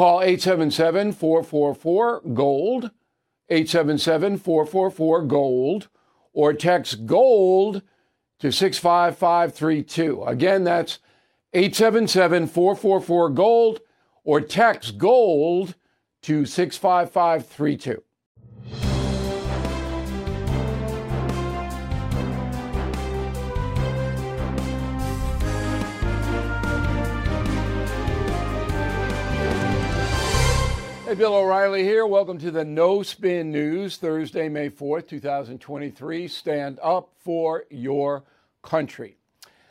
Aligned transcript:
Call 0.00 0.22
877 0.22 1.12
444 1.12 2.22
GOLD, 2.32 2.90
877 3.50 4.38
444 4.38 5.22
GOLD, 5.24 5.88
or 6.32 6.54
text 6.54 7.04
GOLD 7.04 7.82
to 8.38 8.50
65532. 8.50 10.22
Again, 10.22 10.64
that's 10.64 11.00
877 11.52 12.46
444 12.46 13.28
GOLD, 13.28 13.80
or 14.24 14.40
text 14.40 14.96
GOLD 14.96 15.74
to 16.22 16.46
65532. 16.46 18.02
Hey, 31.10 31.16
Bill 31.16 31.34
O'Reilly 31.34 31.82
here. 31.82 32.06
Welcome 32.06 32.38
to 32.38 32.52
the 32.52 32.64
No 32.64 33.02
Spin 33.02 33.50
News, 33.50 33.96
Thursday, 33.96 34.48
May 34.48 34.70
4th, 34.70 35.08
2023. 35.08 36.28
Stand 36.28 36.78
up 36.80 37.10
for 37.18 37.64
your 37.68 38.22
country. 38.62 39.16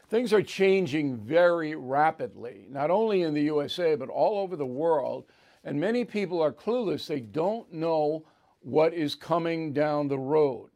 Things 0.09 0.33
are 0.33 0.43
changing 0.43 1.15
very 1.15 1.75
rapidly, 1.75 2.65
not 2.69 2.91
only 2.91 3.21
in 3.21 3.33
the 3.33 3.43
USA, 3.43 3.95
but 3.95 4.09
all 4.09 4.37
over 4.37 4.57
the 4.57 4.65
world. 4.65 5.27
And 5.63 5.79
many 5.79 6.03
people 6.03 6.41
are 6.41 6.51
clueless. 6.51 7.07
They 7.07 7.21
don't 7.21 7.71
know 7.71 8.25
what 8.59 8.93
is 8.93 9.15
coming 9.15 9.71
down 9.71 10.09
the 10.09 10.19
road. 10.19 10.71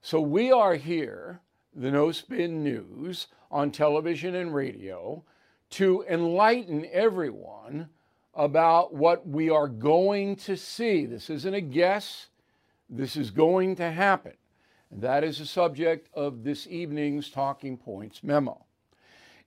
So 0.00 0.20
we 0.20 0.52
are 0.52 0.76
here, 0.76 1.40
the 1.74 1.90
No 1.90 2.12
Spin 2.12 2.62
News, 2.62 3.26
on 3.50 3.72
television 3.72 4.36
and 4.36 4.54
radio, 4.54 5.24
to 5.70 6.04
enlighten 6.08 6.86
everyone 6.92 7.88
about 8.36 8.94
what 8.94 9.26
we 9.26 9.50
are 9.50 9.68
going 9.68 10.36
to 10.36 10.56
see. 10.56 11.06
This 11.06 11.30
isn't 11.30 11.54
a 11.54 11.60
guess, 11.60 12.28
this 12.88 13.16
is 13.16 13.30
going 13.30 13.76
to 13.76 13.90
happen. 13.90 14.34
And 14.90 15.02
that 15.02 15.24
is 15.24 15.38
the 15.38 15.46
subject 15.46 16.08
of 16.14 16.44
this 16.44 16.66
evening's 16.66 17.30
Talking 17.30 17.76
Points 17.76 18.22
memo. 18.22 18.64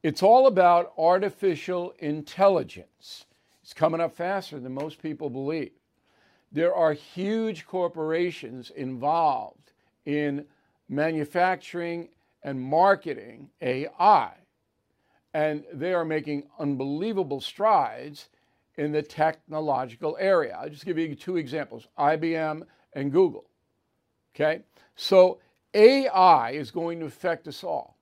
It's 0.03 0.23
all 0.23 0.47
about 0.47 0.93
artificial 0.97 1.93
intelligence. 1.99 3.25
It's 3.63 3.73
coming 3.73 3.99
up 3.99 4.15
faster 4.15 4.59
than 4.59 4.73
most 4.73 5.01
people 5.01 5.29
believe. 5.29 5.71
There 6.51 6.73
are 6.73 6.93
huge 6.93 7.65
corporations 7.65 8.69
involved 8.69 9.71
in 10.05 10.45
manufacturing 10.87 12.09
and 12.43 12.61
marketing 12.61 13.49
AI, 13.61 14.31
and 15.33 15.65
they 15.73 15.93
are 15.93 16.05
making 16.05 16.43
unbelievable 16.59 17.41
strides 17.41 18.29
in 18.77 18.91
the 18.91 19.01
technological 19.01 20.17
area. 20.19 20.57
I'll 20.59 20.69
just 20.69 20.85
give 20.85 20.97
you 20.97 21.15
two 21.15 21.37
examples 21.37 21.87
IBM 21.97 22.63
and 22.93 23.11
Google. 23.11 23.49
Okay? 24.35 24.61
So 24.95 25.39
AI 25.73 26.51
is 26.51 26.71
going 26.71 26.99
to 26.99 27.05
affect 27.05 27.47
us 27.47 27.63
all. 27.63 27.97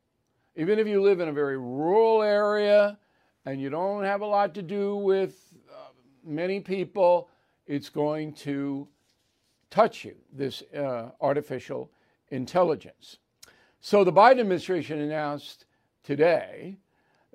Even 0.55 0.79
if 0.79 0.87
you 0.87 1.01
live 1.01 1.19
in 1.19 1.27
a 1.27 1.33
very 1.33 1.57
rural 1.57 2.21
area 2.21 2.97
and 3.45 3.61
you 3.61 3.69
don't 3.69 4.03
have 4.03 4.21
a 4.21 4.25
lot 4.25 4.53
to 4.55 4.61
do 4.61 4.95
with 4.95 5.53
uh, 5.69 5.89
many 6.23 6.59
people, 6.59 7.29
it's 7.67 7.89
going 7.89 8.33
to 8.33 8.87
touch 9.69 10.05
you, 10.05 10.15
this 10.31 10.63
uh, 10.73 11.09
artificial 11.19 11.91
intelligence. 12.29 13.17
So 13.81 14.03
the 14.03 14.13
Biden 14.13 14.39
administration 14.39 14.99
announced 14.99 15.65
today 16.03 16.77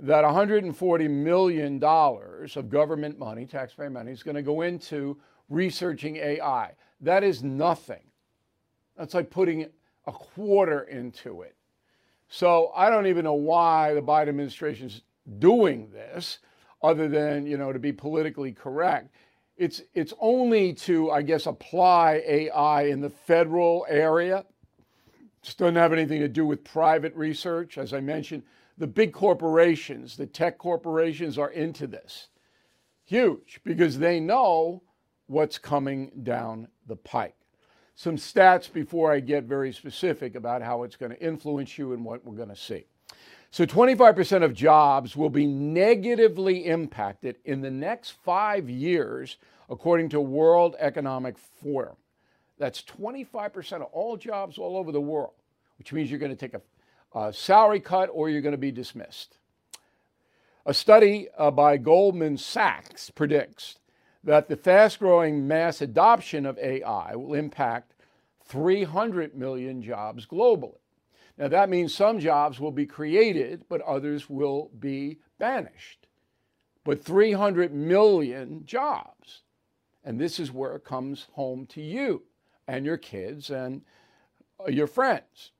that 0.02 0.24
$140 0.24 1.10
million 1.10 1.82
of 1.82 2.70
government 2.70 3.18
money, 3.18 3.46
taxpayer 3.46 3.90
money, 3.90 4.12
is 4.12 4.22
going 4.22 4.34
to 4.34 4.42
go 4.42 4.62
into 4.62 5.18
researching 5.48 6.16
AI. 6.16 6.72
That 7.00 7.22
is 7.22 7.42
nothing. 7.42 8.02
That's 8.96 9.14
like 9.14 9.30
putting 9.30 9.66
a 10.06 10.12
quarter 10.12 10.82
into 10.82 11.42
it. 11.42 11.54
So 12.28 12.72
I 12.74 12.88
don't 12.88 13.06
even 13.06 13.24
know 13.24 13.34
why 13.34 13.94
the 13.94 14.02
Biden 14.02 14.28
administration 14.28 14.86
is 14.86 15.02
doing 15.38 15.90
this, 15.90 16.38
other 16.82 17.08
than 17.08 17.46
you 17.46 17.58
know 17.58 17.72
to 17.72 17.78
be 17.78 17.92
politically 17.92 18.52
correct. 18.52 19.10
It's 19.56 19.82
it's 19.94 20.14
only 20.20 20.72
to 20.74 21.10
I 21.10 21.22
guess 21.22 21.46
apply 21.46 22.22
AI 22.26 22.82
in 22.84 23.00
the 23.00 23.10
federal 23.10 23.84
area. 23.88 24.44
Just 25.42 25.58
doesn't 25.58 25.76
have 25.76 25.92
anything 25.92 26.20
to 26.20 26.28
do 26.28 26.46
with 26.46 26.62
private 26.62 27.14
research, 27.16 27.78
as 27.78 27.92
I 27.92 28.00
mentioned 28.00 28.42
the 28.80 28.86
big 28.86 29.12
corporations, 29.12 30.16
the 30.16 30.26
tech 30.26 30.56
corporations 30.56 31.36
are 31.36 31.50
into 31.50 31.86
this. 31.86 32.28
Huge, 33.04 33.60
because 33.62 33.98
they 33.98 34.18
know 34.18 34.82
what's 35.26 35.58
coming 35.58 36.10
down 36.22 36.66
the 36.86 36.96
pike. 36.96 37.36
Some 37.94 38.16
stats 38.16 38.72
before 38.72 39.12
I 39.12 39.20
get 39.20 39.44
very 39.44 39.70
specific 39.70 40.34
about 40.34 40.62
how 40.62 40.82
it's 40.84 40.96
going 40.96 41.12
to 41.12 41.22
influence 41.22 41.76
you 41.76 41.92
and 41.92 42.02
what 42.02 42.24
we're 42.24 42.34
going 42.34 42.48
to 42.48 42.56
see. 42.56 42.86
So, 43.50 43.66
25% 43.66 44.42
of 44.42 44.54
jobs 44.54 45.14
will 45.14 45.28
be 45.28 45.46
negatively 45.46 46.64
impacted 46.64 47.36
in 47.44 47.60
the 47.60 47.70
next 47.70 48.12
five 48.24 48.70
years, 48.70 49.36
according 49.68 50.08
to 50.10 50.22
World 50.22 50.74
Economic 50.78 51.36
Forum. 51.36 51.96
That's 52.56 52.82
25% 52.82 53.82
of 53.82 53.88
all 53.92 54.16
jobs 54.16 54.56
all 54.56 54.78
over 54.78 54.90
the 54.90 55.00
world, 55.00 55.34
which 55.76 55.92
means 55.92 56.10
you're 56.10 56.20
going 56.20 56.34
to 56.34 56.36
take 56.36 56.54
a 56.54 56.62
uh, 57.12 57.32
salary 57.32 57.80
cut 57.80 58.08
or 58.12 58.28
you're 58.28 58.40
going 58.40 58.52
to 58.52 58.58
be 58.58 58.72
dismissed. 58.72 59.38
A 60.66 60.74
study 60.74 61.28
uh, 61.38 61.50
by 61.50 61.76
Goldman 61.76 62.36
Sachs 62.36 63.10
predicts 63.10 63.78
that 64.22 64.48
the 64.48 64.56
fast 64.56 64.98
growing 64.98 65.48
mass 65.48 65.80
adoption 65.80 66.44
of 66.44 66.58
AI 66.58 67.16
will 67.16 67.34
impact 67.34 67.94
300 68.44 69.34
million 69.34 69.82
jobs 69.82 70.26
globally. 70.26 70.76
Now, 71.38 71.48
that 71.48 71.70
means 71.70 71.94
some 71.94 72.20
jobs 72.20 72.60
will 72.60 72.72
be 72.72 72.84
created, 72.84 73.64
but 73.68 73.80
others 73.80 74.28
will 74.28 74.70
be 74.78 75.20
banished. 75.38 76.06
But 76.84 77.02
300 77.02 77.72
million 77.72 78.66
jobs. 78.66 79.42
And 80.04 80.20
this 80.20 80.38
is 80.38 80.52
where 80.52 80.74
it 80.76 80.84
comes 80.84 81.28
home 81.32 81.66
to 81.68 81.80
you 81.80 82.24
and 82.68 82.84
your 82.84 82.98
kids 82.98 83.50
and 83.50 83.82
uh, 84.60 84.70
your 84.70 84.86
friends. 84.86 85.52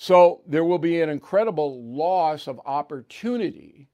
So 0.00 0.42
there 0.46 0.62
will 0.62 0.78
be 0.78 1.02
an 1.02 1.08
incredible 1.10 1.82
loss 1.82 2.46
of 2.46 2.60
opportunity 2.64 3.88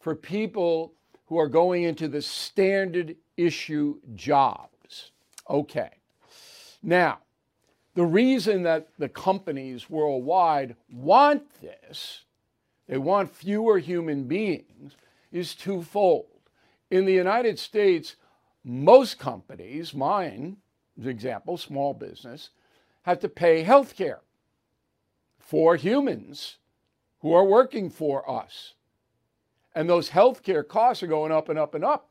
for 0.00 0.16
people 0.16 0.92
who 1.26 1.38
are 1.38 1.48
going 1.48 1.84
into 1.84 2.08
the 2.08 2.20
standard 2.20 3.14
issue 3.36 4.00
jobs. 4.16 5.12
Okay. 5.48 5.90
Now, 6.82 7.20
the 7.94 8.04
reason 8.04 8.64
that 8.64 8.88
the 8.98 9.08
companies 9.08 9.88
worldwide 9.88 10.74
want 10.92 11.44
this, 11.60 12.24
they 12.88 12.98
want 12.98 13.30
fewer 13.30 13.78
human 13.78 14.24
beings, 14.24 14.96
is 15.30 15.54
twofold. 15.54 16.26
In 16.90 17.04
the 17.04 17.14
United 17.14 17.56
States, 17.60 18.16
most 18.64 19.20
companies, 19.20 19.94
mine, 19.94 20.56
for 21.00 21.08
example, 21.08 21.56
small 21.56 21.94
business, 21.94 22.50
have 23.02 23.20
to 23.20 23.28
pay 23.28 23.62
health 23.62 23.96
care 23.96 24.22
for 25.50 25.74
humans 25.74 26.58
who 27.22 27.32
are 27.32 27.44
working 27.44 27.90
for 27.90 28.30
us. 28.30 28.74
And 29.74 29.90
those 29.90 30.10
healthcare 30.10 30.66
costs 30.66 31.02
are 31.02 31.08
going 31.08 31.32
up 31.32 31.48
and 31.48 31.58
up 31.58 31.74
and 31.74 31.84
up. 31.84 32.08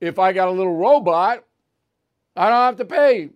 If 0.00 0.20
I 0.20 0.32
got 0.32 0.46
a 0.46 0.52
little 0.52 0.76
robot, 0.76 1.42
I 2.36 2.48
don't 2.48 2.58
have 2.58 2.76
to 2.76 2.84
pay 2.84 3.30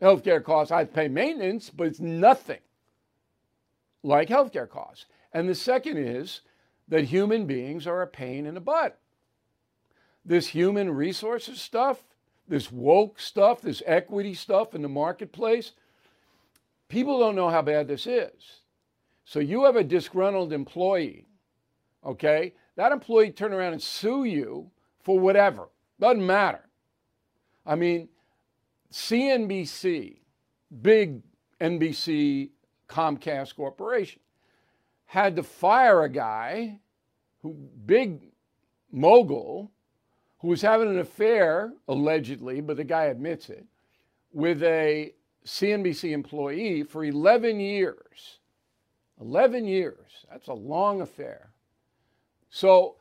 healthcare 0.00 0.42
costs. 0.42 0.72
I 0.72 0.78
have 0.78 0.88
to 0.88 0.94
pay 0.94 1.08
maintenance, 1.08 1.68
but 1.68 1.88
it's 1.88 2.00
nothing 2.00 2.60
like 4.02 4.30
healthcare 4.30 4.68
costs. 4.68 5.04
And 5.34 5.46
the 5.46 5.54
second 5.54 5.98
is 5.98 6.40
that 6.88 7.04
human 7.04 7.44
beings 7.44 7.86
are 7.86 8.00
a 8.00 8.06
pain 8.06 8.46
in 8.46 8.54
the 8.54 8.60
butt. 8.60 8.98
This 10.24 10.48
human 10.48 10.90
resources 10.90 11.60
stuff, 11.60 12.02
this 12.48 12.72
woke 12.72 13.20
stuff, 13.20 13.60
this 13.60 13.82
equity 13.84 14.32
stuff 14.32 14.74
in 14.74 14.80
the 14.80 14.88
marketplace, 14.88 15.72
people 16.92 17.18
don't 17.18 17.34
know 17.34 17.48
how 17.48 17.62
bad 17.62 17.88
this 17.88 18.06
is. 18.06 18.60
So 19.24 19.40
you 19.40 19.64
have 19.64 19.76
a 19.76 19.82
disgruntled 19.82 20.52
employee, 20.52 21.26
okay? 22.04 22.52
That 22.76 22.92
employee 22.92 23.30
turn 23.30 23.54
around 23.54 23.72
and 23.72 23.82
sue 23.82 24.24
you 24.24 24.70
for 25.00 25.18
whatever. 25.18 25.70
Doesn't 25.98 26.24
matter. 26.24 26.68
I 27.64 27.76
mean, 27.76 28.10
CNBC, 28.92 30.18
big 30.82 31.22
NBC 31.62 32.50
Comcast 32.90 33.56
Corporation, 33.56 34.20
had 35.06 35.34
to 35.36 35.42
fire 35.42 36.02
a 36.02 36.10
guy 36.10 36.78
who 37.40 37.54
big 37.86 38.32
mogul 38.90 39.72
who 40.40 40.48
was 40.48 40.60
having 40.60 40.90
an 40.90 40.98
affair 40.98 41.72
allegedly, 41.88 42.60
but 42.60 42.76
the 42.76 42.84
guy 42.84 43.04
admits 43.04 43.48
it, 43.48 43.64
with 44.34 44.62
a 44.62 45.14
CNBC 45.44 46.12
employee 46.12 46.82
for 46.82 47.04
11 47.04 47.60
years. 47.60 48.38
11 49.20 49.66
years. 49.66 50.26
That's 50.30 50.48
a 50.48 50.54
long 50.54 51.00
affair. 51.00 51.50
So 52.50 52.96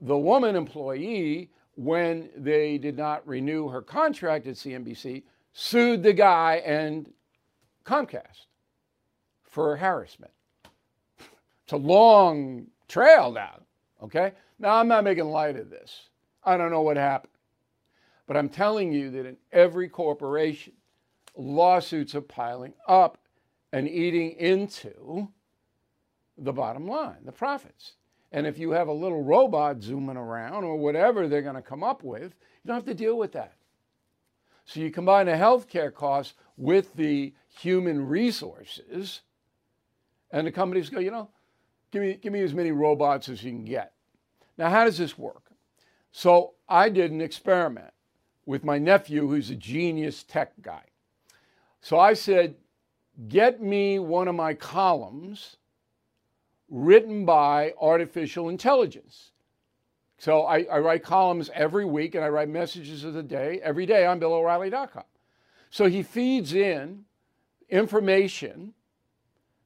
the 0.00 0.16
woman 0.16 0.56
employee, 0.56 1.50
when 1.76 2.30
they 2.36 2.78
did 2.78 2.96
not 2.96 3.26
renew 3.26 3.68
her 3.68 3.82
contract 3.82 4.46
at 4.46 4.54
CNBC, 4.54 5.22
sued 5.52 6.02
the 6.02 6.12
guy 6.12 6.62
and 6.64 7.12
Comcast 7.84 8.46
for 9.42 9.76
harassment. 9.76 10.32
It's 11.64 11.72
a 11.72 11.76
long 11.76 12.66
trail 12.88 13.30
now, 13.32 13.60
okay? 14.02 14.32
Now, 14.58 14.76
I'm 14.76 14.88
not 14.88 15.04
making 15.04 15.26
light 15.26 15.56
of 15.56 15.70
this. 15.70 16.08
I 16.44 16.56
don't 16.56 16.70
know 16.70 16.82
what 16.82 16.96
happened. 16.96 17.32
But 18.26 18.36
I'm 18.36 18.48
telling 18.48 18.92
you 18.92 19.10
that 19.10 19.26
in 19.26 19.36
every 19.52 19.88
corporation, 19.88 20.72
lawsuits 21.36 22.14
are 22.14 22.20
piling 22.20 22.74
up 22.86 23.18
and 23.72 23.88
eating 23.88 24.32
into 24.32 25.28
the 26.38 26.52
bottom 26.52 26.86
line, 26.86 27.18
the 27.24 27.32
profits. 27.32 27.94
And 28.32 28.46
if 28.46 28.58
you 28.58 28.70
have 28.72 28.88
a 28.88 28.92
little 28.92 29.22
robot 29.22 29.82
zooming 29.82 30.16
around 30.16 30.64
or 30.64 30.76
whatever 30.76 31.28
they're 31.28 31.42
going 31.42 31.54
to 31.54 31.62
come 31.62 31.84
up 31.84 32.02
with, 32.02 32.34
you 32.62 32.68
don't 32.68 32.76
have 32.76 32.84
to 32.86 32.94
deal 32.94 33.16
with 33.16 33.32
that. 33.32 33.54
So 34.64 34.80
you 34.80 34.90
combine 34.90 35.26
the 35.26 35.32
healthcare 35.32 35.92
costs 35.92 36.34
with 36.56 36.94
the 36.94 37.32
human 37.48 38.08
resources, 38.08 39.20
and 40.30 40.46
the 40.46 40.52
companies 40.52 40.88
go, 40.88 41.00
you 41.00 41.10
know, 41.10 41.28
give 41.90 42.02
me, 42.02 42.18
give 42.20 42.32
me 42.32 42.40
as 42.40 42.54
many 42.54 42.72
robots 42.72 43.28
as 43.28 43.44
you 43.44 43.50
can 43.50 43.64
get. 43.64 43.92
Now, 44.56 44.70
how 44.70 44.84
does 44.84 44.98
this 44.98 45.18
work? 45.18 45.50
So 46.12 46.54
I 46.68 46.88
did 46.88 47.10
an 47.10 47.20
experiment 47.20 47.92
with 48.46 48.64
my 48.64 48.78
nephew, 48.78 49.28
who's 49.28 49.50
a 49.50 49.54
genius 49.54 50.22
tech 50.22 50.52
guy. 50.62 50.84
So 51.84 51.98
I 51.98 52.14
said, 52.14 52.54
get 53.28 53.60
me 53.60 53.98
one 53.98 54.26
of 54.26 54.34
my 54.34 54.54
columns 54.54 55.58
written 56.70 57.26
by 57.26 57.74
artificial 57.78 58.48
intelligence. 58.48 59.32
So 60.16 60.44
I, 60.44 60.62
I, 60.62 60.78
write 60.78 61.02
columns 61.02 61.50
every 61.52 61.84
week 61.84 62.14
and 62.14 62.24
I 62.24 62.28
write 62.28 62.48
messages 62.48 63.04
of 63.04 63.12
the 63.12 63.22
day 63.22 63.60
every 63.62 63.84
day 63.84 64.06
on 64.06 64.18
BillO'Reilly.com. 64.18 65.04
So 65.68 65.86
he 65.86 66.02
feeds 66.02 66.54
in 66.54 67.04
information 67.68 68.72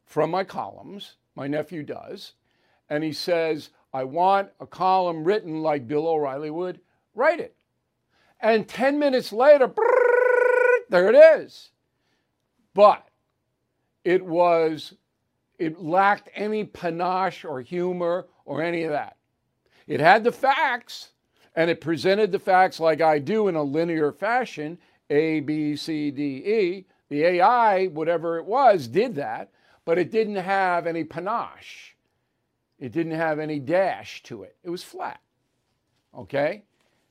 from 0.05 0.32
my 0.32 0.43
columns, 0.43 1.19
my 1.37 1.47
nephew 1.47 1.85
does, 1.85 2.32
and 2.91 3.05
he 3.05 3.12
says, 3.12 3.71
I 3.94 4.03
want 4.03 4.50
a 4.59 4.67
column 4.67 5.23
written 5.23 5.62
like 5.62 5.87
Bill 5.87 6.09
O'Reilly 6.09 6.50
would 6.50 6.81
write 7.14 7.38
it. 7.38 7.55
And 8.41 8.67
10 8.67 8.99
minutes 8.99 9.32
later, 9.32 9.73
there 10.91 11.09
it 11.11 11.14
is. 11.14 11.71
But 12.79 13.09
it 14.05 14.25
was, 14.25 14.95
it 15.59 15.81
lacked 15.83 16.29
any 16.33 16.63
panache 16.63 17.45
or 17.45 17.61
humor 17.61 18.29
or 18.45 18.63
any 18.63 18.85
of 18.85 18.93
that. 18.93 19.17
It 19.89 19.99
had 19.99 20.23
the 20.23 20.31
facts, 20.31 21.09
and 21.57 21.71
it 21.73 21.81
presented 21.81 22.31
the 22.31 22.39
facts 22.39 22.79
like 22.79 23.01
I 23.01 23.19
do 23.19 23.49
in 23.49 23.57
a 23.57 23.65
linear 23.65 24.13
fashion 24.13 24.79
A, 25.11 25.41
B, 25.41 25.75
C, 25.75 26.13
D, 26.13 26.23
E. 26.23 26.87
The 27.09 27.25
AI, 27.25 27.87
whatever 27.87 28.39
it 28.39 28.45
was, 28.45 28.87
did 28.87 29.17
that, 29.17 29.50
but 29.85 29.99
it 29.99 30.12
didn't 30.12 30.37
have 30.37 30.87
any 30.87 31.02
panache. 31.02 31.97
It 32.79 32.93
didn't 32.93 33.19
have 33.19 33.41
any 33.41 33.59
dash 33.59 34.23
to 34.23 34.45
it. 34.45 34.55
It 34.62 34.71
was 34.71 34.85
flat. 34.85 35.21
Okay? 36.17 36.62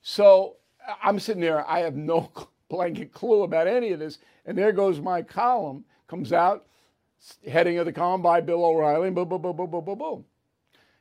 So 0.01 0.55
I'm 1.03 1.19
sitting 1.19 1.41
there, 1.41 1.69
I 1.69 1.79
have 1.79 1.97
no 1.97 2.31
blanket 2.69 3.11
clue 3.11 3.43
about 3.43 3.67
any 3.67 3.91
of 3.91 3.99
this. 3.99 4.19
And 4.47 4.57
there 4.57 4.71
goes 4.71 4.99
my 4.99 5.21
column, 5.21 5.85
comes 6.07 6.33
out, 6.33 6.65
heading 7.47 7.77
of 7.77 7.85
the 7.85 7.93
column 7.93 8.21
by 8.21 8.41
Bill 8.41 8.63
O'Reilly, 8.63 9.11
boom, 9.11 9.27
boom, 9.27 9.41
boom, 9.41 9.55
boom, 9.55 9.69
boom, 9.69 9.85
boom, 9.85 9.97
boom. 9.97 10.25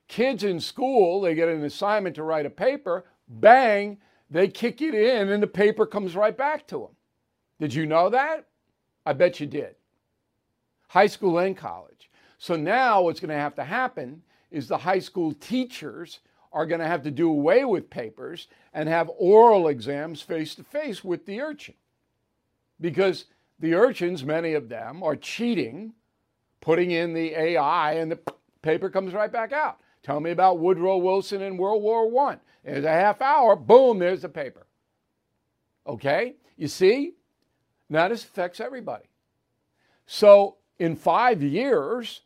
Kids 0.08 0.44
in 0.44 0.60
school, 0.60 1.20
they 1.20 1.34
get 1.34 1.48
an 1.48 1.64
assignment 1.64 2.16
to 2.16 2.22
write 2.22 2.46
a 2.46 2.50
paper, 2.50 3.04
bang, 3.28 3.98
they 4.30 4.48
kick 4.48 4.82
it 4.82 4.94
in 4.94 5.30
and 5.30 5.42
the 5.42 5.46
paper 5.46 5.86
comes 5.86 6.16
right 6.16 6.36
back 6.36 6.66
to 6.68 6.78
them. 6.78 6.96
Did 7.60 7.72
you 7.72 7.86
know 7.86 8.10
that? 8.10 8.46
I 9.04 9.12
bet 9.12 9.40
you 9.40 9.46
did. 9.46 9.76
High 10.88 11.06
school 11.06 11.38
and 11.38 11.56
college. 11.56 12.10
So 12.38 12.56
now 12.56 13.02
what's 13.02 13.20
going 13.20 13.30
to 13.30 13.36
have 13.36 13.54
to 13.54 13.64
happen 13.64 14.22
is 14.50 14.68
the 14.68 14.78
high 14.78 14.98
school 14.98 15.32
teachers 15.34 16.20
are 16.52 16.66
going 16.66 16.80
to 16.80 16.86
have 16.86 17.02
to 17.02 17.10
do 17.10 17.30
away 17.30 17.64
with 17.64 17.90
papers 17.90 18.48
and 18.72 18.88
have 18.88 19.10
oral 19.18 19.68
exams 19.68 20.22
face 20.22 20.54
to 20.56 20.64
face 20.64 21.04
with 21.04 21.26
the 21.26 21.40
urchin. 21.40 21.74
Because 22.80 23.26
the 23.58 23.74
urchins, 23.74 24.24
many 24.24 24.52
of 24.54 24.68
them, 24.68 25.02
are 25.02 25.16
cheating, 25.16 25.94
putting 26.60 26.90
in 26.90 27.14
the 27.14 27.34
AI, 27.34 27.94
and 27.94 28.10
the 28.10 28.18
paper 28.62 28.90
comes 28.90 29.14
right 29.14 29.32
back 29.32 29.52
out. 29.52 29.78
Tell 30.02 30.20
me 30.20 30.30
about 30.30 30.58
Woodrow 30.58 30.98
Wilson 30.98 31.42
in 31.42 31.56
World 31.56 31.82
War 31.82 32.28
I. 32.28 32.38
There's 32.64 32.84
a 32.84 32.90
half 32.90 33.22
hour, 33.22 33.56
boom, 33.56 33.98
there's 33.98 34.22
the 34.22 34.28
paper. 34.28 34.66
Okay? 35.86 36.34
You 36.56 36.68
see? 36.68 37.14
Now 37.88 38.08
this 38.08 38.24
affects 38.24 38.60
everybody. 38.60 39.04
So 40.06 40.56
in 40.78 40.96
five 40.96 41.42
years, 41.42 42.22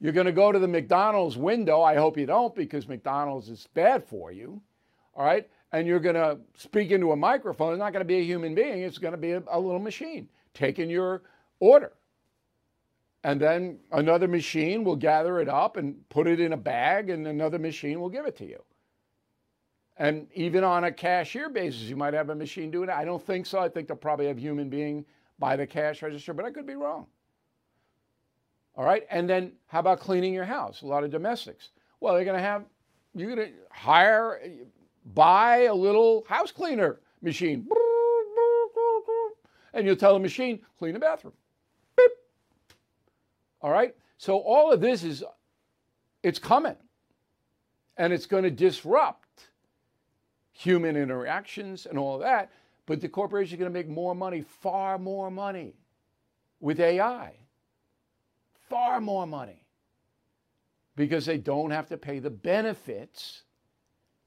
you're 0.00 0.12
going 0.12 0.26
to 0.26 0.32
go 0.32 0.52
to 0.52 0.58
the 0.58 0.68
McDonald's 0.68 1.36
window. 1.36 1.82
I 1.82 1.96
hope 1.96 2.16
you 2.16 2.26
don't 2.26 2.54
because 2.54 2.88
McDonald's 2.88 3.48
is 3.48 3.68
bad 3.74 4.04
for 4.04 4.32
you. 4.32 4.62
All 5.14 5.24
right? 5.24 5.48
And 5.72 5.86
you're 5.86 6.00
going 6.00 6.14
to 6.14 6.38
speak 6.56 6.90
into 6.90 7.12
a 7.12 7.16
microphone. 7.16 7.72
It's 7.72 7.78
not 7.78 7.92
going 7.92 8.04
to 8.04 8.08
be 8.08 8.18
a 8.18 8.24
human 8.24 8.54
being, 8.54 8.82
it's 8.82 8.98
going 8.98 9.12
to 9.12 9.18
be 9.18 9.32
a, 9.32 9.42
a 9.48 9.58
little 9.58 9.80
machine 9.80 10.28
taking 10.54 10.90
your 10.90 11.22
order. 11.58 11.92
And 13.22 13.40
then 13.40 13.80
another 13.92 14.28
machine 14.28 14.82
will 14.82 14.96
gather 14.96 15.40
it 15.40 15.48
up 15.48 15.76
and 15.76 16.08
put 16.08 16.26
it 16.26 16.40
in 16.40 16.52
a 16.52 16.56
bag, 16.56 17.10
and 17.10 17.26
another 17.26 17.58
machine 17.58 18.00
will 18.00 18.08
give 18.08 18.26
it 18.26 18.36
to 18.38 18.46
you. 18.46 18.62
And 19.98 20.26
even 20.34 20.64
on 20.64 20.84
a 20.84 20.92
cashier 20.92 21.50
basis, 21.50 21.82
you 21.82 21.96
might 21.96 22.14
have 22.14 22.30
a 22.30 22.34
machine 22.34 22.70
doing 22.70 22.88
it. 22.88 22.94
I 22.94 23.04
don't 23.04 23.22
think 23.22 23.44
so. 23.44 23.58
I 23.58 23.68
think 23.68 23.88
they'll 23.88 23.96
probably 23.98 24.28
have 24.28 24.38
human 24.38 24.70
being 24.70 25.04
by 25.38 25.56
the 25.56 25.66
cash 25.66 26.00
register, 26.00 26.32
but 26.32 26.46
I 26.46 26.50
could 26.50 26.66
be 26.66 26.74
wrong. 26.74 27.06
All 28.76 28.84
right. 28.86 29.06
And 29.10 29.28
then 29.28 29.52
how 29.66 29.80
about 29.80 30.00
cleaning 30.00 30.32
your 30.32 30.44
house? 30.44 30.80
A 30.80 30.86
lot 30.86 31.04
of 31.04 31.10
domestics. 31.10 31.68
Well, 32.00 32.14
they're 32.14 32.24
going 32.24 32.38
to 32.38 32.42
have, 32.42 32.64
you're 33.14 33.36
going 33.36 33.48
to 33.48 33.54
hire, 33.70 34.40
buy 35.12 35.64
a 35.64 35.74
little 35.74 36.24
house 36.26 36.50
cleaner 36.50 37.00
machine. 37.20 37.68
And 39.72 39.86
you'll 39.86 39.96
tell 39.96 40.14
the 40.14 40.20
machine, 40.20 40.60
clean 40.78 40.94
the 40.94 41.00
bathroom. 41.00 41.34
Beep. 41.96 42.10
All 43.62 43.70
right. 43.70 43.94
So 44.18 44.38
all 44.38 44.72
of 44.72 44.80
this 44.80 45.04
is, 45.04 45.22
it's 46.22 46.38
coming. 46.38 46.76
And 47.96 48.12
it's 48.12 48.26
going 48.26 48.44
to 48.44 48.50
disrupt 48.50 49.50
human 50.52 50.96
interactions 50.96 51.86
and 51.86 51.98
all 51.98 52.18
that. 52.18 52.50
But 52.86 53.00
the 53.00 53.08
corporation 53.08 53.54
is 53.54 53.58
going 53.58 53.72
to 53.72 53.78
make 53.78 53.88
more 53.88 54.14
money, 54.14 54.42
far 54.42 54.98
more 54.98 55.30
money 55.30 55.74
with 56.60 56.80
AI. 56.80 57.34
Far 58.68 59.00
more 59.00 59.26
money. 59.26 59.64
Because 60.96 61.24
they 61.24 61.38
don't 61.38 61.70
have 61.70 61.88
to 61.88 61.96
pay 61.96 62.18
the 62.18 62.30
benefits 62.30 63.42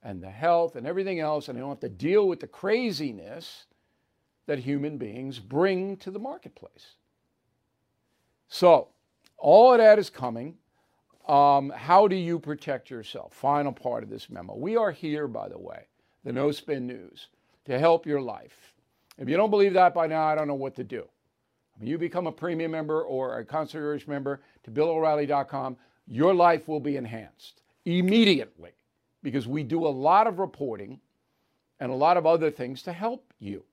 and 0.02 0.22
the 0.22 0.30
health 0.30 0.76
and 0.76 0.86
everything 0.86 1.20
else, 1.20 1.48
and 1.48 1.58
they 1.58 1.62
don't 1.62 1.70
have 1.70 1.80
to 1.80 1.90
deal 1.90 2.28
with 2.28 2.40
the 2.40 2.48
craziness 2.48 3.66
that 4.46 4.60
human 4.60 4.98
beings 4.98 5.40
bring 5.40 5.98
to 5.98 6.12
the 6.12 6.20
marketplace. 6.20 6.96
So, 8.48 8.90
all 9.38 9.72
of 9.72 9.80
that 9.80 10.00
is 10.00 10.10
coming. 10.10 10.56
Um, 11.28 11.70
how 11.70 12.08
do 12.08 12.16
you 12.16 12.38
protect 12.38 12.90
yourself? 12.90 13.34
Final 13.34 13.72
part 13.72 14.04
of 14.04 14.10
this 14.10 14.30
memo. 14.30 14.56
We 14.56 14.76
are 14.76 14.92
here, 14.92 15.28
by 15.28 15.48
the 15.48 15.58
way, 15.58 15.88
the 16.24 16.34
No 16.34 16.52
Spin 16.52 16.86
News, 16.86 17.28
to 17.66 17.80
help 17.80 18.06
your 18.06 18.22
life. 18.22 18.74
If 19.18 19.30
you 19.30 19.38
don't 19.38 19.50
believe 19.50 19.74
that 19.74 19.94
by 19.94 20.08
now, 20.08 20.24
I 20.24 20.36
don't 20.36 20.48
know 20.48 20.54
what 20.54 20.76
to 20.76 20.84
do. 20.84 21.08
When 21.78 21.88
you 21.88 21.98
become 21.98 22.28
a 22.28 22.32
premium 22.32 22.72
member 22.72 23.02
or 23.04 23.40
a 23.40 23.46
concierge 23.46 24.08
member 24.08 24.42
to 24.64 24.72
BillO'Reilly.com, 24.72 25.78
your 26.08 26.34
life 26.34 26.68
will 26.68 26.80
be 26.80 26.98
enhanced 26.98 27.62
immediately 27.86 28.72
because 29.22 29.48
we 29.48 29.64
do 29.64 29.86
a 29.86 29.88
lot 29.88 30.28
of 30.28 30.40
reporting 30.40 31.00
and 31.80 31.92
a 31.92 31.96
lot 31.96 32.18
of 32.18 32.26
other 32.26 32.52
things 32.52 32.84
to 32.84 32.94
help 32.94 33.34
you. 33.40 33.64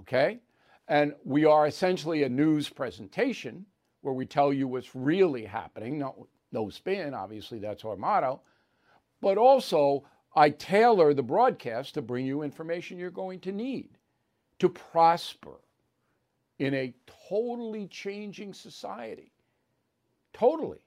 Okay? 0.00 0.40
And 0.88 1.14
we 1.24 1.44
are 1.44 1.66
essentially 1.66 2.22
a 2.22 2.28
news 2.28 2.68
presentation 2.68 3.64
where 4.02 4.14
we 4.14 4.26
tell 4.26 4.52
you 4.52 4.68
what's 4.68 4.94
really 4.94 5.44
happening. 5.44 5.98
No, 5.98 6.28
no 6.52 6.68
spin, 6.68 7.14
obviously, 7.14 7.58
that's 7.58 7.84
our 7.84 7.96
motto. 7.96 8.42
But 9.20 9.38
also, 9.38 10.04
I 10.36 10.50
tailor 10.50 11.14
the 11.14 11.22
broadcast 11.22 11.94
to 11.94 12.02
bring 12.02 12.26
you 12.26 12.42
information 12.42 12.98
you're 12.98 13.10
going 13.10 13.40
to 13.40 13.52
need 13.52 13.96
to 14.58 14.68
prosper 14.68 15.56
in 16.58 16.74
a 16.74 16.94
totally 17.28 17.86
changing 17.86 18.52
society. 18.52 19.32
Totally. 20.32 20.84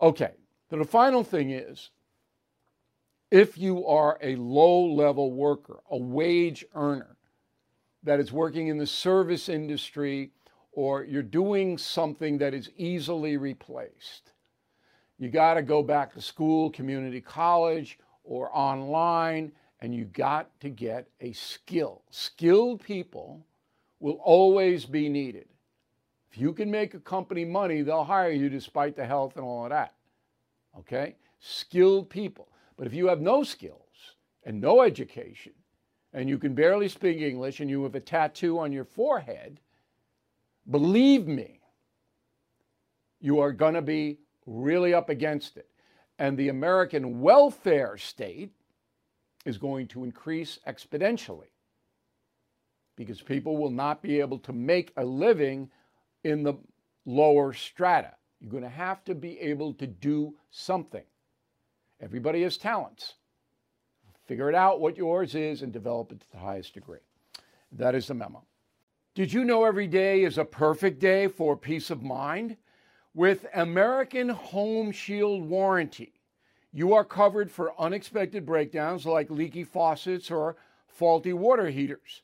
Okay, 0.00 0.32
so 0.68 0.76
the 0.76 0.84
final 0.84 1.24
thing 1.24 1.50
is 1.50 1.90
if 3.30 3.56
you 3.56 3.86
are 3.86 4.18
a 4.22 4.36
low 4.36 4.86
level 4.86 5.32
worker, 5.32 5.80
a 5.90 5.96
wage 5.96 6.64
earner 6.74 7.16
that 8.02 8.20
is 8.20 8.32
working 8.32 8.68
in 8.68 8.78
the 8.78 8.86
service 8.86 9.48
industry, 9.48 10.30
or 10.72 11.04
you're 11.04 11.22
doing 11.22 11.76
something 11.76 12.38
that 12.38 12.54
is 12.54 12.70
easily 12.76 13.36
replaced, 13.36 14.32
you 15.18 15.28
got 15.28 15.54
to 15.54 15.62
go 15.62 15.82
back 15.82 16.14
to 16.14 16.22
school, 16.22 16.70
community 16.70 17.20
college, 17.20 17.98
or 18.24 18.50
online, 18.56 19.52
and 19.80 19.94
you 19.94 20.04
got 20.04 20.48
to 20.60 20.70
get 20.70 21.08
a 21.20 21.32
skill. 21.32 22.02
Skilled 22.10 22.82
people 22.82 23.44
will 23.98 24.18
always 24.24 24.86
be 24.86 25.08
needed. 25.08 25.46
If 26.30 26.38
you 26.38 26.52
can 26.52 26.70
make 26.70 26.94
a 26.94 27.00
company 27.00 27.44
money, 27.44 27.82
they'll 27.82 28.04
hire 28.04 28.30
you 28.30 28.48
despite 28.48 28.96
the 28.96 29.04
health 29.04 29.36
and 29.36 29.44
all 29.44 29.64
of 29.64 29.70
that. 29.70 29.94
Okay? 30.78 31.16
Skilled 31.40 32.08
people. 32.08 32.48
But 32.76 32.86
if 32.86 32.94
you 32.94 33.08
have 33.08 33.20
no 33.20 33.42
skills 33.42 34.14
and 34.44 34.60
no 34.60 34.82
education, 34.82 35.52
and 36.12 36.28
you 36.28 36.38
can 36.38 36.54
barely 36.54 36.88
speak 36.88 37.20
English, 37.20 37.60
and 37.60 37.70
you 37.70 37.82
have 37.84 37.94
a 37.94 38.00
tattoo 38.00 38.58
on 38.58 38.72
your 38.72 38.84
forehead, 38.84 39.60
believe 40.70 41.26
me, 41.26 41.60
you 43.20 43.38
are 43.40 43.52
going 43.52 43.74
to 43.74 43.82
be 43.82 44.18
really 44.46 44.94
up 44.94 45.08
against 45.08 45.56
it. 45.56 45.68
And 46.18 46.36
the 46.36 46.48
American 46.48 47.20
welfare 47.20 47.96
state 47.96 48.52
is 49.44 49.56
going 49.56 49.88
to 49.88 50.04
increase 50.04 50.58
exponentially 50.66 51.50
because 52.96 53.22
people 53.22 53.56
will 53.56 53.70
not 53.70 54.02
be 54.02 54.20
able 54.20 54.38
to 54.38 54.52
make 54.52 54.92
a 54.96 55.04
living 55.04 55.70
in 56.24 56.42
the 56.42 56.54
lower 57.06 57.52
strata. 57.52 58.14
You're 58.40 58.50
going 58.50 58.62
to 58.62 58.68
have 58.68 59.04
to 59.04 59.14
be 59.14 59.38
able 59.40 59.72
to 59.74 59.86
do 59.86 60.34
something. 60.50 61.04
Everybody 62.00 62.42
has 62.42 62.56
talents. 62.56 63.14
Figure 64.30 64.48
it 64.48 64.54
out 64.54 64.80
what 64.80 64.96
yours 64.96 65.34
is 65.34 65.62
and 65.62 65.72
develop 65.72 66.12
it 66.12 66.20
to 66.20 66.30
the 66.30 66.38
highest 66.38 66.74
degree. 66.74 67.00
That 67.72 67.96
is 67.96 68.06
the 68.06 68.14
memo. 68.14 68.44
Did 69.16 69.32
you 69.32 69.42
know 69.42 69.64
every 69.64 69.88
day 69.88 70.22
is 70.22 70.38
a 70.38 70.44
perfect 70.44 71.00
day 71.00 71.26
for 71.26 71.56
peace 71.56 71.90
of 71.90 72.04
mind? 72.04 72.56
With 73.12 73.46
American 73.54 74.28
Home 74.28 74.92
Shield 74.92 75.48
Warranty, 75.48 76.12
you 76.72 76.94
are 76.94 77.04
covered 77.04 77.50
for 77.50 77.74
unexpected 77.76 78.46
breakdowns 78.46 79.04
like 79.04 79.32
leaky 79.32 79.64
faucets 79.64 80.30
or 80.30 80.54
faulty 80.86 81.32
water 81.32 81.68
heaters. 81.68 82.22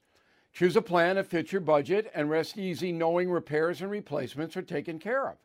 Choose 0.52 0.76
a 0.76 0.82
plan 0.82 1.16
that 1.16 1.26
fits 1.26 1.50
your 1.50 1.60
budget 1.60 2.08
and 2.14 2.30
rest 2.30 2.56
easy 2.56 2.92
knowing 2.92 3.32
repairs 3.32 3.82
and 3.82 3.90
replacements 3.90 4.56
are 4.56 4.62
taken 4.62 5.00
care 5.00 5.28
of. 5.28 5.38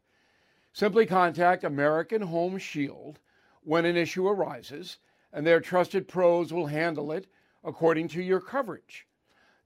Simply 0.73 1.07
contact 1.07 1.63
American 1.63 2.21
Home 2.21 2.59
Shield 2.59 3.17
when 3.63 3.85
an 3.85 3.97
issue 3.97 4.27
arises, 4.27 4.97
and 5.33 5.45
their 5.45 5.59
trusted 5.59 6.07
pros 6.07 6.51
will 6.53 6.67
handle 6.67 7.11
it 7.11 7.27
according 7.63 8.07
to 8.09 8.21
your 8.21 8.41
coverage. 8.41 9.07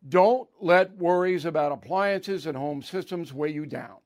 Don't 0.07 0.47
let 0.59 0.97
worries 0.97 1.45
about 1.45 1.71
appliances 1.71 2.45
and 2.45 2.55
home 2.55 2.83
systems 2.83 3.33
weigh 3.33 3.51
you 3.51 3.65
down. 3.65 3.97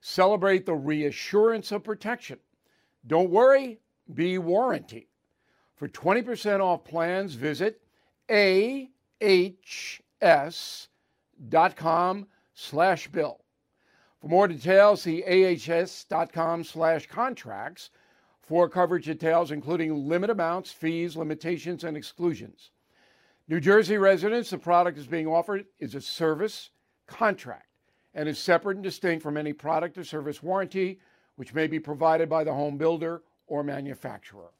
Celebrate 0.00 0.64
the 0.64 0.74
reassurance 0.74 1.72
of 1.72 1.84
protection. 1.84 2.38
Don't 3.06 3.30
worry, 3.30 3.80
be 4.14 4.38
warranty. 4.38 5.08
For 5.74 5.88
20% 5.88 6.60
off 6.60 6.84
plans, 6.84 7.34
visit 7.34 7.82
ahs.com 8.30 9.06
slash 12.54 13.08
bill. 13.08 13.40
For 14.20 14.28
more 14.28 14.48
details, 14.48 15.02
see 15.02 15.22
ahs.com 15.22 16.64
slash 16.64 17.06
contracts 17.06 17.90
for 18.46 18.68
coverage 18.68 19.06
details, 19.06 19.50
including 19.50 20.08
limit 20.08 20.30
amounts, 20.30 20.72
fees, 20.72 21.16
limitations, 21.16 21.84
and 21.84 21.96
exclusions. 21.96 22.70
New 23.48 23.60
Jersey 23.60 23.98
residents, 23.98 24.50
the 24.50 24.58
product 24.58 24.98
is 24.98 25.06
being 25.06 25.26
offered 25.26 25.66
is 25.78 25.94
a 25.94 26.00
service 26.00 26.70
contract 27.06 27.66
and 28.14 28.28
is 28.28 28.38
separate 28.38 28.76
and 28.76 28.84
distinct 28.84 29.22
from 29.22 29.36
any 29.36 29.52
product 29.52 29.98
or 29.98 30.04
service 30.04 30.42
warranty, 30.42 31.00
which 31.36 31.54
may 31.54 31.66
be 31.66 31.78
provided 31.78 32.28
by 32.28 32.44
the 32.44 32.52
home 32.52 32.78
builder 32.78 33.22
or 33.46 33.62
manufacturer. 33.62 34.50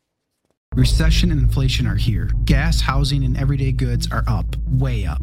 Recession 0.74 1.30
and 1.30 1.40
inflation 1.40 1.86
are 1.86 1.96
here. 1.96 2.30
Gas, 2.44 2.82
housing, 2.82 3.24
and 3.24 3.36
everyday 3.36 3.72
goods 3.72 4.08
are 4.12 4.24
up, 4.28 4.56
way 4.68 5.06
up. 5.06 5.22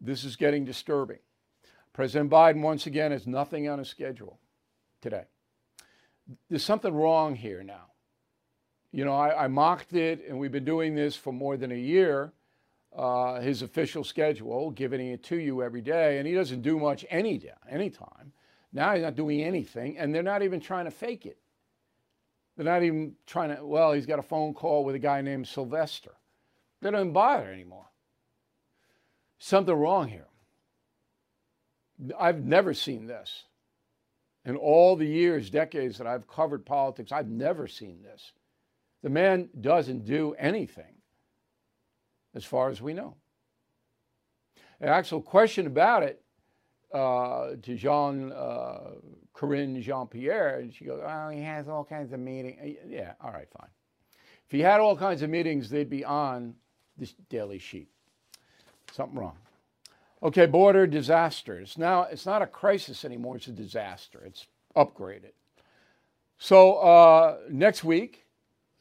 this 0.00 0.24
is 0.24 0.36
getting 0.36 0.64
disturbing. 0.64 1.18
President 1.92 2.30
Biden, 2.30 2.62
once 2.62 2.86
again, 2.86 3.10
has 3.10 3.26
nothing 3.26 3.68
on 3.68 3.78
his 3.78 3.88
schedule 3.88 4.38
today. 5.00 5.24
There's 6.48 6.64
something 6.64 6.94
wrong 6.94 7.34
here 7.34 7.62
now. 7.62 7.86
You 8.92 9.04
know, 9.04 9.14
I, 9.14 9.44
I 9.44 9.48
mocked 9.48 9.92
it, 9.94 10.24
and 10.28 10.38
we've 10.38 10.52
been 10.52 10.64
doing 10.64 10.94
this 10.94 11.16
for 11.16 11.32
more 11.32 11.56
than 11.56 11.72
a 11.72 11.76
year. 11.76 12.32
Uh, 12.96 13.40
his 13.40 13.62
official 13.62 14.02
schedule, 14.02 14.70
giving 14.70 15.08
it 15.08 15.22
to 15.24 15.36
you 15.36 15.62
every 15.62 15.82
day, 15.82 16.18
and 16.18 16.26
he 16.26 16.34
doesn't 16.34 16.62
do 16.62 16.78
much 16.78 17.04
any 17.10 17.36
day, 17.36 17.52
anytime. 17.68 18.32
Now 18.72 18.94
he's 18.94 19.02
not 19.02 19.14
doing 19.14 19.42
anything, 19.42 19.98
and 19.98 20.14
they're 20.14 20.22
not 20.22 20.42
even 20.42 20.60
trying 20.60 20.86
to 20.86 20.90
fake 20.90 21.26
it. 21.26 21.38
They're 22.56 22.64
not 22.64 22.82
even 22.82 23.14
trying 23.26 23.54
to, 23.54 23.64
well, 23.64 23.92
he's 23.92 24.06
got 24.06 24.18
a 24.18 24.22
phone 24.22 24.54
call 24.54 24.84
with 24.84 24.94
a 24.94 24.98
guy 24.98 25.20
named 25.20 25.46
Sylvester. 25.46 26.12
They 26.80 26.90
don't 26.90 27.12
bother 27.12 27.52
anymore. 27.52 27.86
Something 29.38 29.74
wrong 29.74 30.08
here. 30.08 30.26
I've 32.18 32.44
never 32.44 32.74
seen 32.74 33.06
this. 33.06 33.44
In 34.44 34.56
all 34.56 34.96
the 34.96 35.06
years, 35.06 35.50
decades 35.50 35.98
that 35.98 36.06
I've 36.06 36.26
covered 36.28 36.64
politics, 36.64 37.12
I've 37.12 37.28
never 37.28 37.66
seen 37.66 38.02
this. 38.02 38.32
The 39.02 39.10
man 39.10 39.48
doesn't 39.60 40.06
do 40.06 40.34
anything, 40.38 40.94
as 42.34 42.44
far 42.44 42.70
as 42.70 42.80
we 42.80 42.94
know. 42.94 43.16
An 44.80 44.88
actual 44.88 45.20
question 45.20 45.66
about 45.66 46.02
it 46.02 46.22
uh, 46.92 47.50
to 47.62 47.74
Jean 47.76 48.32
uh, 48.32 48.92
Karine 49.34 49.80
Jean 49.82 50.06
Pierre, 50.06 50.60
and 50.60 50.72
she 50.72 50.84
goes, 50.84 51.00
"Oh, 51.04 51.28
he 51.28 51.42
has 51.42 51.68
all 51.68 51.84
kinds 51.84 52.12
of 52.12 52.20
meetings." 52.20 52.58
Uh, 52.62 52.86
yeah, 52.88 53.12
all 53.20 53.32
right, 53.32 53.48
fine. 53.56 53.70
If 54.46 54.52
he 54.52 54.60
had 54.60 54.80
all 54.80 54.96
kinds 54.96 55.22
of 55.22 55.30
meetings, 55.30 55.68
they'd 55.68 55.90
be 55.90 56.04
on 56.04 56.54
this 56.96 57.14
daily 57.28 57.58
sheet. 57.58 57.90
Something 58.92 59.18
wrong. 59.18 59.36
Okay, 60.22 60.46
border 60.46 60.86
disasters. 60.86 61.78
Now 61.78 62.02
it's 62.02 62.26
not 62.26 62.42
a 62.42 62.46
crisis 62.46 63.04
anymore; 63.04 63.36
it's 63.36 63.46
a 63.46 63.52
disaster. 63.52 64.22
It's 64.24 64.46
upgraded. 64.76 65.32
So 66.38 66.76
uh, 66.76 67.38
next 67.50 67.84
week, 67.84 68.24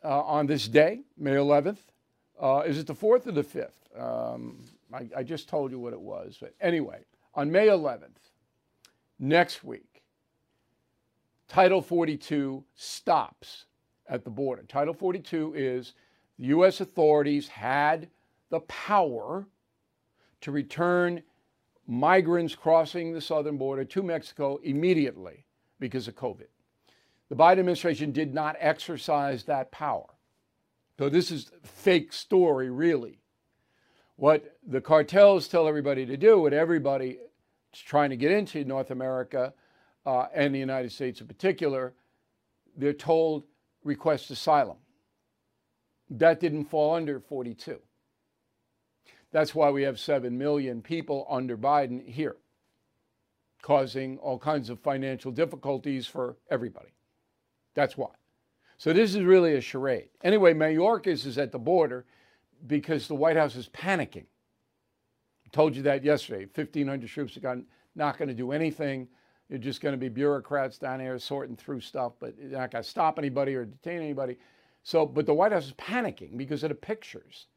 uh, 0.04 0.22
on 0.22 0.46
this 0.46 0.68
day, 0.68 1.02
May 1.18 1.32
11th, 1.32 1.80
uh, 2.40 2.64
is 2.66 2.78
it 2.78 2.86
the 2.88 2.96
fourth 2.96 3.28
or 3.28 3.32
the 3.32 3.44
fifth? 3.44 3.90
Um, 3.98 4.60
I, 4.94 5.08
I 5.18 5.24
just 5.24 5.50
told 5.50 5.72
you 5.72 5.80
what 5.80 5.94
it 5.94 6.00
was, 6.00 6.38
but 6.40 6.54
anyway 6.62 7.04
on 7.38 7.52
May 7.52 7.68
11th, 7.68 8.18
next 9.20 9.64
week, 9.64 10.02
Title 11.48 11.82
42 11.82 12.64
stops 12.76 13.66
at 14.10 14.24
the 14.24 14.30
border. 14.32 14.64
Title 14.64 14.94
42 14.94 15.54
is 15.56 15.94
the 16.40 16.48
U.S. 16.48 16.82
authorities 16.82 17.48
had 17.48 18.10
the 18.50 18.60
power 18.62 19.46
to 20.48 20.52
return 20.54 21.22
migrants 21.88 22.56
crossing 22.56 23.12
the 23.12 23.20
southern 23.20 23.58
border 23.58 23.84
to 23.84 24.02
Mexico 24.02 24.58
immediately 24.64 25.44
because 25.78 26.08
of 26.08 26.16
COVID. 26.16 26.48
The 27.28 27.36
Biden 27.36 27.60
administration 27.60 28.14
did 28.14 28.34
not 28.34 28.56
exercise 28.58 29.44
that 29.44 29.74
power. 29.74 30.06
So 30.98 31.10
this 31.10 31.32
is 31.32 31.52
fake 31.64 32.14
story, 32.14 32.70
really. 32.70 33.20
What 34.16 34.58
the 34.66 34.80
cartels 34.80 35.50
tell 35.50 35.68
everybody 35.68 36.06
to 36.06 36.16
do, 36.16 36.40
what 36.40 36.54
everybody 36.54 37.20
is 37.74 37.82
trying 37.82 38.12
to 38.12 38.16
get 38.16 38.32
into 38.32 38.64
North 38.64 38.90
America 38.90 39.54
uh, 40.06 40.28
and 40.34 40.56
the 40.56 40.60
United 40.60 40.94
States 40.94 41.20
in 41.20 41.28
particular, 41.28 41.94
they're 42.78 42.94
told 42.94 43.44
request 43.84 44.32
asylum. 44.32 44.78
That 46.10 46.40
didn't 46.40 46.70
fall 46.70 46.96
under 46.96 47.20
42. 47.20 47.82
That's 49.32 49.54
why 49.54 49.70
we 49.70 49.84
have 49.84 50.00
7 50.00 50.38
million 50.38 50.82
people 50.82 51.26
under 51.30 51.58
Biden 51.58 52.06
here, 52.08 52.38
causing 53.62 54.18
all 54.20 54.40
kinds 54.40 54.70
of 54.70 54.80
financial 54.80 55.32
difficulties 55.32 56.08
for 56.08 56.38
everybody. 56.50 56.94
That's 57.76 57.98
why. 57.98 58.10
So 58.78 58.94
this 58.94 59.16
is 59.16 59.24
really 59.24 59.56
a 59.56 59.62
charade. 59.62 60.10
Anyway, 60.24 60.54
Mayorkas 60.54 61.26
is 61.26 61.38
at 61.38 61.52
the 61.52 61.60
border 61.60 62.06
because 62.68 63.08
the 63.08 63.16
White 63.16 63.38
House 63.38 63.56
is 63.56 63.70
panicking. 63.70 64.26
I 65.46 65.50
told 65.52 65.76
you 65.76 65.82
that 65.84 66.04
yesterday. 66.04 66.46
1,500 66.54 67.10
troops 67.10 67.38
are 67.44 67.62
not 67.96 68.18
going 68.18 68.30
to 68.30 68.34
do 68.34 68.52
anything. 68.52 69.08
You're 69.50 69.60
just 69.60 69.82
going 69.82 69.94
to 69.94 69.98
be 69.98 70.10
bureaucrats 70.10 70.78
down 70.78 71.00
here 71.00 71.18
sorting 71.20 71.56
through 71.56 71.82
stuff, 71.82 72.14
but 72.20 72.36
you're 72.38 72.60
not 72.60 72.72
going 72.72 72.84
to 72.84 72.90
stop 72.90 73.18
anybody 73.18 73.56
or 73.56 73.66
detain 73.66 74.02
anybody. 74.02 74.38
So, 74.84 75.06
but 75.06 75.26
the 75.26 75.34
White 75.34 75.52
House 75.52 75.68
is 75.68 75.74
panicking 75.74 76.38
because 76.38 76.64
of 76.64 76.70
the 76.70 76.76
pictures. 76.76 77.48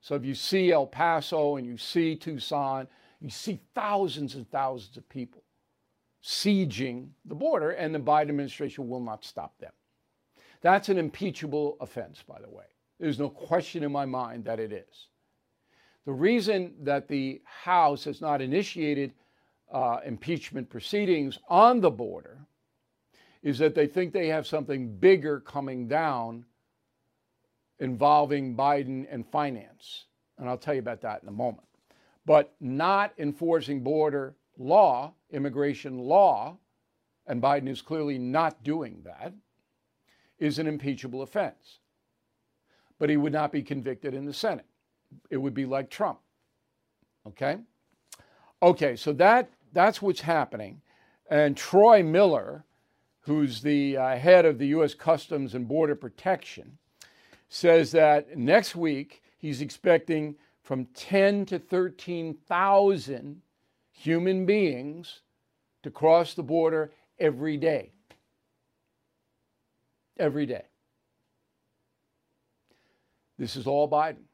So 0.00 0.14
if 0.14 0.24
you 0.24 0.34
see 0.34 0.72
El 0.72 0.86
Paso 0.86 1.56
and 1.56 1.66
you 1.66 1.76
see 1.76 2.16
Tucson, 2.16 2.86
you 3.20 3.30
see 3.30 3.60
thousands 3.74 4.34
and 4.34 4.48
thousands 4.50 4.96
of 4.96 5.08
people 5.08 5.42
sieging 6.22 7.08
the 7.24 7.34
border, 7.34 7.70
and 7.70 7.94
the 7.94 7.98
Biden 7.98 8.28
administration 8.28 8.88
will 8.88 9.00
not 9.00 9.24
stop 9.24 9.58
them. 9.58 9.72
That's 10.60 10.88
an 10.88 10.98
impeachable 10.98 11.76
offense, 11.80 12.22
by 12.26 12.40
the 12.40 12.50
way. 12.50 12.64
There's 12.98 13.18
no 13.18 13.28
question 13.28 13.84
in 13.84 13.92
my 13.92 14.04
mind 14.04 14.44
that 14.44 14.58
it 14.58 14.72
is. 14.72 15.08
The 16.04 16.12
reason 16.12 16.74
that 16.82 17.06
the 17.06 17.40
House 17.44 18.04
has 18.04 18.20
not 18.20 18.42
initiated 18.42 19.12
uh, 19.72 19.98
impeachment 20.04 20.68
proceedings 20.68 21.38
on 21.48 21.80
the 21.80 21.90
border 21.90 22.38
is 23.42 23.58
that 23.58 23.74
they 23.74 23.86
think 23.86 24.12
they 24.12 24.28
have 24.28 24.46
something 24.46 24.96
bigger 24.96 25.40
coming 25.40 25.86
down 25.86 26.44
involving 27.80 28.56
Biden 28.56 29.06
and 29.10 29.26
finance. 29.26 30.04
And 30.38 30.48
I'll 30.48 30.58
tell 30.58 30.74
you 30.74 30.80
about 30.80 31.00
that 31.02 31.22
in 31.22 31.28
a 31.28 31.32
moment. 31.32 31.66
But 32.26 32.54
not 32.60 33.12
enforcing 33.18 33.82
border 33.82 34.34
law, 34.58 35.14
immigration 35.30 35.98
law, 35.98 36.56
and 37.26 37.42
Biden 37.42 37.68
is 37.68 37.82
clearly 37.82 38.18
not 38.18 38.62
doing 38.62 39.02
that, 39.04 39.32
is 40.38 40.58
an 40.58 40.66
impeachable 40.66 41.22
offense. 41.22 41.78
But 42.98 43.10
he 43.10 43.16
would 43.16 43.32
not 43.32 43.52
be 43.52 43.62
convicted 43.62 44.14
in 44.14 44.24
the 44.24 44.32
Senate 44.32 44.66
it 45.30 45.36
would 45.36 45.54
be 45.54 45.66
like 45.66 45.90
Trump. 45.90 46.18
Okay? 47.26 47.58
Okay, 48.62 48.96
so 48.96 49.12
that 49.14 49.50
that's 49.72 50.00
what's 50.00 50.22
happening. 50.22 50.80
And 51.30 51.56
Troy 51.56 52.02
Miller, 52.02 52.64
who's 53.20 53.60
the 53.60 53.96
uh, 53.96 54.16
head 54.16 54.46
of 54.46 54.58
the 54.58 54.68
U.S. 54.68 54.94
Customs 54.94 55.54
and 55.54 55.68
Border 55.68 55.94
Protection, 55.94 56.78
says 57.48 57.92
that 57.92 58.36
next 58.36 58.76
week 58.76 59.22
he's 59.38 59.60
expecting 59.60 60.36
from 60.62 60.84
10 60.94 61.46
to 61.46 61.58
13,000 61.58 63.42
human 63.90 64.46
beings 64.46 65.20
to 65.82 65.90
cross 65.90 66.34
the 66.34 66.42
border 66.42 66.92
every 67.18 67.56
day. 67.56 67.92
Every 70.18 70.46
day. 70.46 70.64
This 73.38 73.56
is 73.56 73.66
all 73.66 73.88
Biden. 73.88 74.24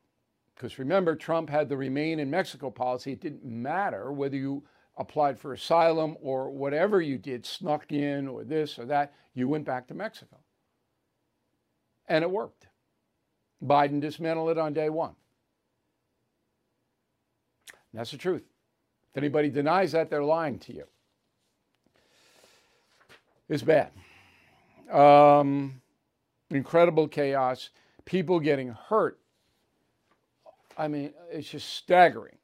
Because 0.54 0.78
remember, 0.78 1.14
Trump 1.14 1.50
had 1.50 1.68
the 1.68 1.76
remain 1.76 2.18
in 2.18 2.30
Mexico 2.30 2.70
policy. 2.70 3.12
It 3.12 3.20
didn't 3.20 3.44
matter 3.44 4.12
whether 4.12 4.36
you 4.36 4.64
applied 4.96 5.38
for 5.38 5.52
asylum 5.52 6.16
or 6.22 6.50
whatever 6.50 7.00
you 7.00 7.18
did, 7.18 7.44
snuck 7.44 7.92
in 7.92 8.28
or 8.28 8.44
this 8.44 8.78
or 8.78 8.86
that, 8.86 9.12
you 9.34 9.48
went 9.48 9.64
back 9.64 9.88
to 9.88 9.94
Mexico. 9.94 10.36
And 12.08 12.22
it 12.22 12.30
worked. 12.30 12.66
Biden 13.64 14.00
dismantled 14.00 14.50
it 14.50 14.58
on 14.58 14.72
day 14.72 14.90
one. 14.90 15.14
That's 17.92 18.10
the 18.10 18.18
truth. 18.18 18.42
If 19.12 19.18
anybody 19.18 19.50
denies 19.50 19.92
that, 19.92 20.10
they're 20.10 20.24
lying 20.24 20.58
to 20.60 20.74
you. 20.74 20.84
It's 23.48 23.62
bad. 23.62 23.90
Um, 24.90 25.80
incredible 26.50 27.08
chaos, 27.08 27.70
people 28.04 28.40
getting 28.40 28.70
hurt 28.88 29.18
I 30.76 30.88
mean, 30.88 31.12
it's 31.30 31.48
just 31.50 31.68
staggering. 31.74 32.36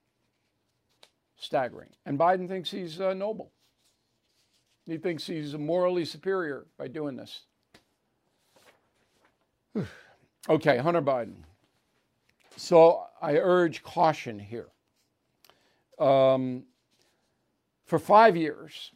Staggering. 1.37 1.91
And 2.07 2.19
Biden 2.19 2.49
thinks 2.49 2.71
he's 2.71 3.01
uh, 3.01 3.15
noble. 3.15 3.51
He 4.87 4.99
thinks 4.99 5.27
he's 5.27 5.55
morally 5.57 6.05
superior 6.05 6.67
by 6.79 6.89
doing 6.89 7.17
this. 7.17 7.43
Okay, 10.49 10.79
Hunter 10.79 11.03
Biden. 11.03 11.43
So 12.57 13.05
I 13.21 13.37
urge 13.37 13.83
caution 13.83 14.39
here. 14.39 14.69
Um, 15.99 16.65
for 17.85 17.99
five 17.99 18.37
years, 18.37 18.93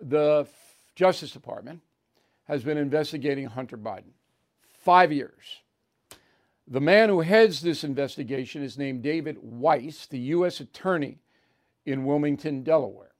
the 0.00 0.46
Justice 0.94 1.30
Department 1.30 1.80
has 2.44 2.62
been 2.62 2.78
investigating 2.78 3.46
Hunter 3.46 3.78
Biden. 3.78 4.12
Five 4.78 5.12
years. 5.12 5.62
The 6.66 6.80
man 6.80 7.08
who 7.08 7.20
heads 7.20 7.60
this 7.60 7.84
investigation 7.84 8.62
is 8.62 8.78
named 8.78 9.02
David 9.02 9.38
Weiss, 9.42 10.06
the 10.06 10.18
U.S. 10.18 10.60
Attorney 10.60 11.18
in 11.84 12.04
Wilmington, 12.04 12.62
Delaware. 12.62 13.12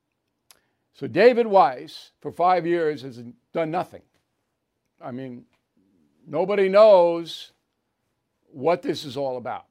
So, 0.95 1.07
David 1.07 1.47
Weiss, 1.47 2.13
for 2.21 2.31
five 2.31 2.67
years, 2.67 3.03
has 3.03 3.23
done 3.53 3.71
nothing. 3.71 4.03
I 5.01 5.11
mean, 5.11 5.45
nobody 6.27 6.69
knows 6.69 7.53
what 8.51 8.83
this 8.83 9.05
is 9.05 9.17
all 9.17 9.37
about. 9.37 9.67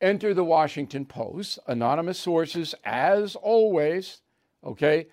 Enter 0.00 0.32
the 0.32 0.44
Washington 0.44 1.04
Post, 1.04 1.58
anonymous 1.66 2.18
sources, 2.18 2.74
as 2.84 3.34
always, 3.36 4.20
Okay? 4.64 5.06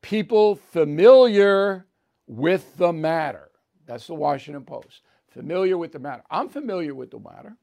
People 0.00 0.56
familiar 0.56 1.86
with 2.26 2.76
the 2.76 2.92
matter. 2.92 3.50
That's 3.86 4.06
the 4.06 4.14
Washington 4.14 4.64
Post. 4.64 5.02
Familiar 5.28 5.78
with 5.78 5.92
the 5.92 5.98
matter. 5.98 6.22
I'm 6.30 6.48
familiar 6.48 6.94
with 6.94 7.10
the 7.10 7.18
matter. 7.18 7.56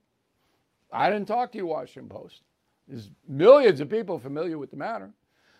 I 0.91 1.09
didn't 1.09 1.27
talk 1.27 1.51
to 1.51 1.57
you, 1.57 1.67
Washington 1.67 2.09
Post. 2.09 2.41
There's 2.87 3.11
millions 3.27 3.79
of 3.79 3.89
people 3.89 4.17
familiar 4.19 4.57
with 4.57 4.71
the 4.71 4.77
matter. 4.77 5.11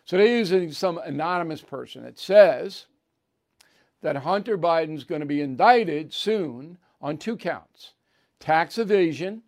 So 0.06 0.18
they're 0.18 0.38
using 0.38 0.72
some 0.72 0.98
anonymous 0.98 1.62
person 1.62 2.04
that 2.04 2.18
says 2.18 2.88
that 4.02 4.16
Hunter 4.16 4.58
Biden's 4.58 5.04
going 5.04 5.22
to 5.22 5.28
be 5.28 5.42
indicted 5.42 6.14
soon 6.14 6.78
on 7.02 7.18
two 7.18 7.38
counts 7.38 7.94
tax 8.40 8.78
evasion 8.78 9.42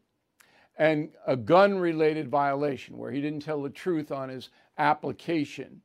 and 0.78 1.10
a 1.28 1.36
gun 1.36 1.78
related 1.78 2.30
violation 2.30 2.98
where 2.98 3.12
he 3.12 3.22
didn't 3.22 3.42
tell 3.42 3.62
the 3.62 3.70
truth 3.70 4.12
on 4.12 4.30
his 4.30 4.50
application 4.78 5.82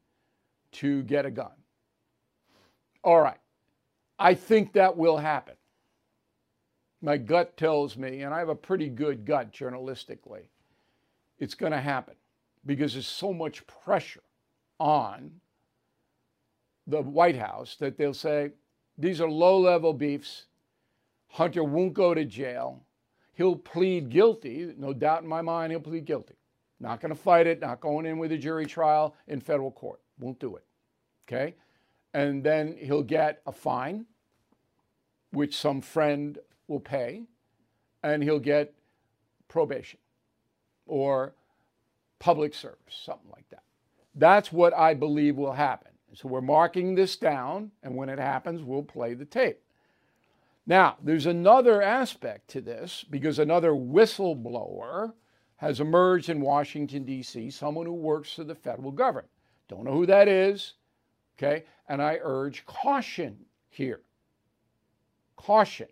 to 0.73 1.03
get 1.03 1.27
a 1.27 1.31
gun. 1.31 1.53
All 3.05 3.21
right. 3.21 3.39
I 4.19 4.35
think 4.35 4.73
that 4.73 4.97
will 4.97 5.19
happen. 5.19 5.55
My 7.03 7.19
gut 7.19 7.57
tells 7.57 7.97
me, 7.97 8.23
and 8.23 8.35
I 8.35 8.39
have 8.39 8.49
a 8.49 8.55
pretty 8.55 8.89
good 8.89 9.25
gut 9.25 9.53
journalistically, 9.53 10.49
it's 11.39 11.55
going 11.55 11.73
to 11.73 11.81
happen 11.81 12.15
because 12.65 12.95
there's 12.95 13.07
so 13.07 13.33
much 13.33 13.67
pressure 13.67 14.23
on 14.81 15.31
the 16.87 17.03
White 17.03 17.37
House 17.37 17.77
that 17.81 17.97
they'll 17.99 18.15
say, 18.15 18.51
these 18.99 19.21
are 19.21 19.29
low 19.29 19.59
level 19.59 19.93
beefs. 19.93 20.47
Hunter 21.29 21.65
won't 21.65 21.95
go 21.95 22.15
to 22.15 22.25
jail. 22.25 22.83
He'll 23.35 23.57
plead 23.57 24.09
guilty. 24.09 24.73
No 24.79 24.93
doubt 24.93 25.23
in 25.23 25.29
my 25.29 25.43
mind, 25.43 25.73
he'll 25.73 25.81
plead 25.81 26.07
guilty. 26.07 26.35
Not 26.81 27.01
going 27.01 27.15
to 27.15 27.21
fight 27.21 27.47
it, 27.47 27.61
not 27.61 27.81
going 27.81 28.07
in 28.07 28.19
with 28.19 28.33
a 28.33 28.39
jury 28.39 28.67
trial 28.67 29.15
in 29.29 29.41
federal 29.41 29.71
court. 29.71 30.01
Won't 30.19 30.39
do 30.39 30.57
it. 30.57 30.65
Okay? 31.27 31.55
And 32.15 32.43
then 32.43 32.77
he'll 32.79 33.03
get 33.03 33.43
a 33.47 33.53
fine, 33.53 34.07
which 35.33 35.57
some 35.57 35.81
friend 35.81 36.39
will 36.69 36.81
pay, 36.81 37.25
and 38.03 38.23
he'll 38.23 38.39
get 38.39 38.75
probation 39.49 39.99
or 40.87 41.35
public 42.19 42.55
service, 42.55 42.79
something 43.05 43.31
like 43.33 43.49
that. 43.51 43.63
That's 44.15 44.51
what 44.51 44.73
I 44.75 44.95
believe 44.95 45.37
will 45.37 45.53
happen. 45.53 45.93
So 46.15 46.29
we're 46.29 46.41
marking 46.41 46.95
this 46.95 47.17
down, 47.17 47.73
and 47.83 47.95
when 47.95 48.09
it 48.09 48.19
happens, 48.19 48.63
we'll 48.63 48.83
play 48.83 49.13
the 49.13 49.27
tape. 49.27 49.61
Now, 50.67 50.97
there's 51.03 51.27
another 51.27 51.81
aspect 51.81 52.49
to 52.49 52.61
this 52.61 53.05
because 53.09 53.39
another 53.39 53.71
whistleblower 53.71 55.13
has 55.57 55.81
emerged 55.81 56.29
in 56.29 56.41
Washington, 56.41 57.05
D.C., 57.05 57.51
someone 57.51 57.87
who 57.87 57.95
works 57.95 58.33
for 58.33 58.45
the 58.45 58.55
federal 58.55 58.91
government. 58.91 59.29
Don't 59.69 59.85
know 59.85 59.93
who 59.93 60.07
that 60.07 60.29
is, 60.29 60.75
okay? 61.39 61.65
And 61.89 62.03
I 62.03 62.19
urge 62.21 62.67
caution 62.67 63.39
here. 63.69 64.01
Caution. 65.37 65.89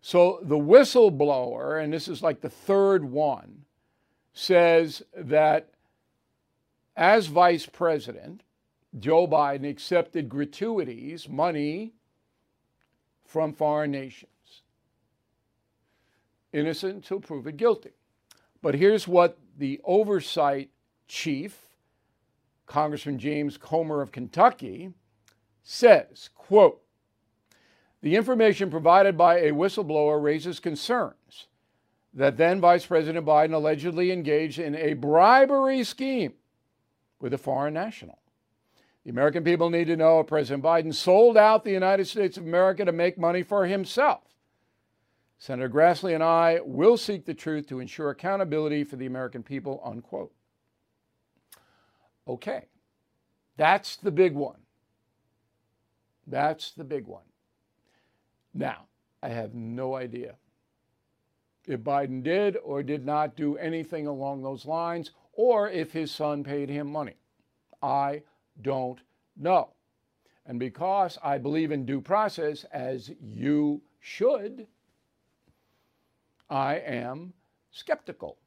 So 0.00 0.40
the 0.42 0.58
whistleblower, 0.58 1.82
and 1.82 1.92
this 1.92 2.06
is 2.06 2.22
like 2.22 2.40
the 2.40 2.50
third 2.50 3.04
one, 3.04 3.64
says 4.32 5.02
that 5.16 5.70
as 6.96 7.26
vice 7.26 7.66
president, 7.66 8.42
Joe 8.98 9.26
Biden 9.26 9.68
accepted 9.68 10.28
gratuities, 10.28 11.28
money 11.28 11.94
from 13.28 13.52
foreign 13.52 13.90
nations. 13.90 14.32
Innocent 16.52 16.94
until 16.94 17.20
proven 17.20 17.56
guilty. 17.56 17.90
But 18.62 18.74
here's 18.74 19.06
what 19.06 19.38
the 19.56 19.80
oversight 19.84 20.70
chief, 21.06 21.68
Congressman 22.66 23.18
James 23.18 23.58
Comer 23.58 24.00
of 24.00 24.12
Kentucky, 24.12 24.94
says, 25.62 26.30
quote, 26.34 26.80
the 28.00 28.16
information 28.16 28.70
provided 28.70 29.18
by 29.18 29.40
a 29.40 29.52
whistleblower 29.52 30.22
raises 30.22 30.58
concerns 30.58 31.48
that 32.14 32.38
then 32.38 32.60
Vice 32.60 32.86
President 32.86 33.26
Biden 33.26 33.52
allegedly 33.52 34.10
engaged 34.10 34.58
in 34.58 34.74
a 34.74 34.94
bribery 34.94 35.84
scheme 35.84 36.32
with 37.20 37.34
a 37.34 37.38
foreign 37.38 37.74
national. 37.74 38.18
The 39.04 39.10
American 39.10 39.44
people 39.44 39.70
need 39.70 39.86
to 39.86 39.96
know 39.96 40.22
President 40.22 40.62
Biden 40.62 40.94
sold 40.94 41.36
out 41.36 41.64
the 41.64 41.70
United 41.70 42.06
States 42.06 42.36
of 42.36 42.44
America 42.44 42.84
to 42.84 42.92
make 42.92 43.16
money 43.16 43.42
for 43.42 43.66
himself. 43.66 44.22
Senator 45.38 45.68
Grassley 45.68 46.14
and 46.14 46.22
I 46.22 46.60
will 46.64 46.96
seek 46.96 47.24
the 47.24 47.34
truth 47.34 47.68
to 47.68 47.78
ensure 47.78 48.10
accountability 48.10 48.84
for 48.84 48.96
the 48.96 49.06
American 49.06 49.42
people, 49.42 49.80
unquote. 49.84 50.32
Okay, 52.26 52.66
that's 53.56 53.96
the 53.96 54.10
big 54.10 54.34
one. 54.34 54.58
That's 56.26 56.72
the 56.72 56.84
big 56.84 57.06
one. 57.06 57.22
Now, 58.52 58.86
I 59.22 59.28
have 59.28 59.54
no 59.54 59.94
idea 59.94 60.34
if 61.66 61.80
Biden 61.80 62.22
did 62.22 62.56
or 62.62 62.82
did 62.82 63.06
not 63.06 63.36
do 63.36 63.56
anything 63.56 64.06
along 64.06 64.42
those 64.42 64.66
lines, 64.66 65.12
or 65.32 65.68
if 65.70 65.92
his 65.92 66.10
son 66.10 66.42
paid 66.42 66.68
him 66.68 66.90
money. 66.90 67.16
I 67.82 68.22
don't 68.62 69.00
know. 69.36 69.70
And 70.46 70.58
because 70.58 71.18
I 71.22 71.38
believe 71.38 71.70
in 71.70 71.84
due 71.84 72.00
process, 72.00 72.64
as 72.72 73.10
you 73.20 73.82
should, 74.00 74.66
I 76.48 76.76
am 76.76 77.34
skeptical. 77.70 78.38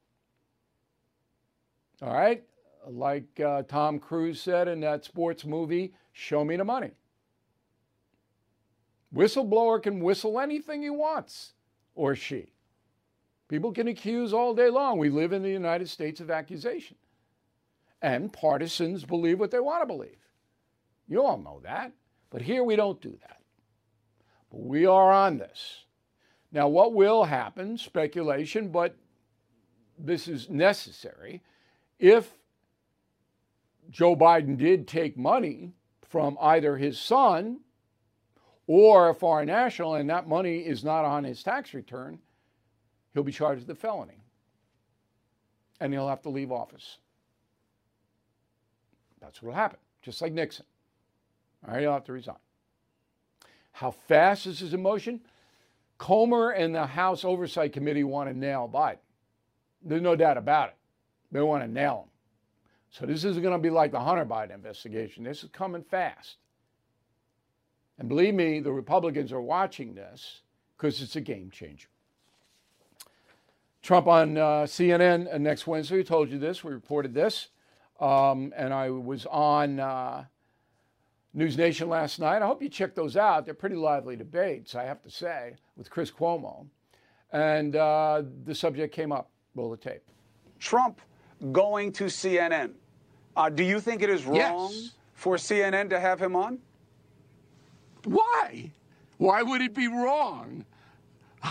All 2.02 2.12
right? 2.12 2.42
Like 2.88 3.38
uh, 3.38 3.62
Tom 3.62 4.00
Cruise 4.00 4.40
said 4.40 4.66
in 4.66 4.80
that 4.80 5.04
sports 5.04 5.44
movie, 5.44 5.94
Show 6.12 6.44
Me 6.44 6.56
the 6.56 6.64
Money. 6.64 6.90
Whistleblower 9.14 9.82
can 9.82 10.00
whistle 10.00 10.40
anything 10.40 10.82
he 10.82 10.90
wants, 10.90 11.52
or 11.94 12.16
she. 12.16 12.52
People 13.48 13.70
can 13.70 13.88
accuse 13.88 14.32
all 14.32 14.54
day 14.54 14.70
long. 14.70 14.98
We 14.98 15.10
live 15.10 15.32
in 15.32 15.42
the 15.42 15.50
United 15.50 15.88
States 15.88 16.20
of 16.20 16.30
accusation. 16.30 16.96
And 18.02 18.32
partisans 18.32 19.04
believe 19.04 19.38
what 19.38 19.52
they 19.52 19.60
want 19.60 19.82
to 19.82 19.86
believe. 19.86 20.18
You 21.08 21.22
all 21.22 21.38
know 21.38 21.60
that. 21.62 21.92
But 22.30 22.42
here 22.42 22.64
we 22.64 22.74
don't 22.76 23.00
do 23.00 23.16
that. 23.22 23.40
But 24.50 24.62
we 24.62 24.84
are 24.86 25.12
on 25.12 25.38
this. 25.38 25.84
Now, 26.50 26.68
what 26.68 26.92
will 26.92 27.24
happen, 27.24 27.78
speculation, 27.78 28.68
but 28.68 28.96
this 29.98 30.28
is 30.28 30.50
necessary. 30.50 31.42
If 31.98 32.32
Joe 33.90 34.16
Biden 34.16 34.56
did 34.56 34.88
take 34.88 35.16
money 35.16 35.72
from 36.08 36.36
either 36.40 36.76
his 36.76 36.98
son 36.98 37.60
or 38.66 39.08
a 39.08 39.14
foreign 39.14 39.46
national, 39.46 39.94
and 39.94 40.10
that 40.10 40.28
money 40.28 40.58
is 40.58 40.82
not 40.82 41.04
on 41.04 41.24
his 41.24 41.42
tax 41.42 41.72
return, 41.72 42.18
he'll 43.14 43.22
be 43.22 43.32
charged 43.32 43.66
with 43.66 43.76
a 43.76 43.80
felony. 43.80 44.22
And 45.80 45.92
he'll 45.92 46.08
have 46.08 46.22
to 46.22 46.28
leave 46.28 46.52
office. 46.52 46.98
That's 49.22 49.40
what 49.40 49.50
will 49.50 49.56
happen, 49.56 49.78
just 50.02 50.20
like 50.20 50.32
Nixon. 50.32 50.66
All 51.66 51.74
right, 51.74 51.80
he'll 51.80 51.92
have 51.92 52.04
to 52.04 52.12
resign. 52.12 52.36
How 53.72 53.92
fast 53.92 54.46
is 54.46 54.58
his 54.58 54.74
emotion? 54.74 55.20
Comer 55.98 56.50
and 56.50 56.74
the 56.74 56.86
House 56.86 57.24
Oversight 57.24 57.72
Committee 57.72 58.04
want 58.04 58.28
to 58.28 58.36
nail 58.36 58.68
Biden. 58.72 58.98
There's 59.82 60.02
no 60.02 60.16
doubt 60.16 60.36
about 60.36 60.70
it. 60.70 60.76
They 61.30 61.40
want 61.40 61.62
to 61.62 61.68
nail 61.68 62.04
him. 62.04 62.10
So 62.90 63.06
this 63.06 63.24
isn't 63.24 63.42
going 63.42 63.56
to 63.56 63.62
be 63.62 63.70
like 63.70 63.92
the 63.92 64.00
Hunter 64.00 64.26
Biden 64.26 64.54
investigation. 64.54 65.24
This 65.24 65.42
is 65.42 65.50
coming 65.50 65.82
fast. 65.82 66.36
And 67.98 68.08
believe 68.08 68.34
me, 68.34 68.60
the 68.60 68.72
Republicans 68.72 69.32
are 69.32 69.40
watching 69.40 69.94
this 69.94 70.40
because 70.76 71.00
it's 71.00 71.16
a 71.16 71.20
game 71.20 71.50
changer. 71.50 71.88
Trump 73.80 74.06
on 74.06 74.36
uh, 74.36 74.64
CNN 74.64 75.32
uh, 75.32 75.38
next 75.38 75.66
Wednesday. 75.66 75.96
We 75.96 76.04
told 76.04 76.30
you 76.30 76.38
this. 76.38 76.62
We 76.62 76.72
reported 76.72 77.14
this. 77.14 77.48
Um, 78.02 78.52
and 78.56 78.74
I 78.74 78.90
was 78.90 79.26
on 79.26 79.78
uh, 79.78 80.24
News 81.34 81.56
Nation 81.56 81.88
last 81.88 82.18
night. 82.18 82.42
I 82.42 82.46
hope 82.46 82.60
you 82.60 82.68
check 82.68 82.96
those 82.96 83.16
out. 83.16 83.44
They're 83.44 83.54
pretty 83.54 83.76
lively 83.76 84.16
debates, 84.16 84.74
I 84.74 84.82
have 84.82 85.00
to 85.02 85.10
say, 85.10 85.54
with 85.76 85.88
Chris 85.88 86.10
Cuomo. 86.10 86.66
And 87.32 87.76
uh, 87.76 88.24
the 88.44 88.56
subject 88.56 88.92
came 88.92 89.12
up. 89.12 89.30
Roll 89.54 89.70
the 89.70 89.76
tape. 89.76 90.02
Trump 90.58 91.00
going 91.52 91.92
to 91.92 92.04
CNN. 92.04 92.72
Uh, 93.36 93.48
do 93.48 93.62
you 93.62 93.78
think 93.78 94.02
it 94.02 94.10
is 94.10 94.24
wrong 94.24 94.70
yes. 94.72 94.90
for 95.14 95.36
CNN 95.36 95.88
to 95.90 96.00
have 96.00 96.20
him 96.20 96.34
on? 96.34 96.58
Why? 98.04 98.72
Why 99.18 99.42
would 99.42 99.60
it 99.60 99.74
be 99.74 99.86
wrong? 99.86 100.66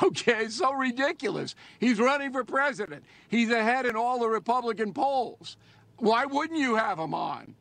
Okay, 0.03 0.47
so 0.47 0.71
ridiculous. 0.71 1.53
He's 1.77 1.99
running 1.99 2.31
for 2.31 2.45
president. 2.45 3.03
He's 3.27 3.49
ahead 3.49 3.85
in 3.85 3.97
all 3.97 4.19
the 4.19 4.29
Republican 4.29 4.93
polls. 4.93 5.57
Why 6.01 6.25
wouldn't 6.25 6.59
you 6.59 6.77
have 6.77 6.97
him 6.97 7.13
on? 7.13 7.53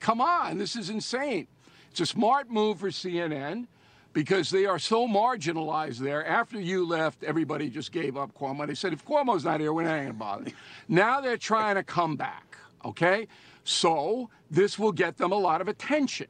Come 0.00 0.20
on, 0.20 0.58
this 0.58 0.76
is 0.76 0.90
insane. 0.90 1.46
It's 1.90 2.00
a 2.00 2.06
smart 2.06 2.50
move 2.50 2.78
for 2.78 2.90
CNN 2.90 3.68
because 4.12 4.50
they 4.50 4.66
are 4.66 4.78
so 4.78 5.08
marginalized 5.08 5.96
there. 5.96 6.26
After 6.26 6.60
you 6.60 6.86
left, 6.86 7.24
everybody 7.24 7.70
just 7.70 7.90
gave 7.90 8.18
up 8.18 8.34
Cuomo. 8.34 8.66
They 8.66 8.74
said, 8.74 8.92
if 8.92 9.02
Cuomo's 9.02 9.46
not 9.46 9.60
here, 9.60 9.72
we're 9.72 9.84
not 9.84 9.96
going 9.96 10.08
to 10.08 10.12
bother. 10.12 10.50
Now 10.88 11.22
they're 11.22 11.38
trying 11.38 11.76
to 11.76 11.82
come 11.82 12.16
back. 12.16 12.58
Okay? 12.84 13.26
So 13.64 14.28
this 14.50 14.78
will 14.78 14.92
get 14.92 15.16
them 15.16 15.32
a 15.32 15.38
lot 15.38 15.62
of 15.62 15.68
attention. 15.68 16.26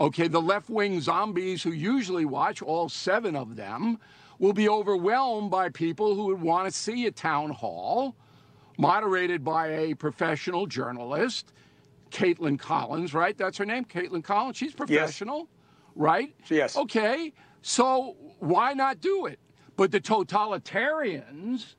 Okay, 0.00 0.26
the 0.26 0.42
left 0.42 0.68
wing 0.68 1.00
zombies 1.00 1.62
who 1.62 1.70
usually 1.70 2.24
watch, 2.24 2.60
all 2.60 2.88
seven 2.88 3.36
of 3.36 3.54
them, 3.54 4.00
will 4.40 4.52
be 4.52 4.68
overwhelmed 4.68 5.52
by 5.52 5.68
people 5.68 6.16
who 6.16 6.24
would 6.24 6.42
want 6.42 6.66
to 6.66 6.76
see 6.76 7.06
a 7.06 7.12
town 7.12 7.50
hall 7.50 8.16
moderated 8.78 9.44
by 9.44 9.68
a 9.68 9.94
professional 9.94 10.66
journalist, 10.66 11.52
Kaitlan 12.10 12.58
Collins, 12.58 13.14
right? 13.14 13.36
That's 13.36 13.58
her 13.58 13.64
name, 13.64 13.84
Kaitlan 13.84 14.22
Collins. 14.22 14.56
She's 14.56 14.74
professional, 14.74 15.38
yes. 15.38 15.46
right? 15.94 16.34
Yes. 16.48 16.76
Okay, 16.76 17.32
so 17.62 18.16
why 18.38 18.72
not 18.72 19.00
do 19.00 19.26
it? 19.26 19.38
But 19.76 19.90
the 19.92 20.00
totalitarians 20.00 21.74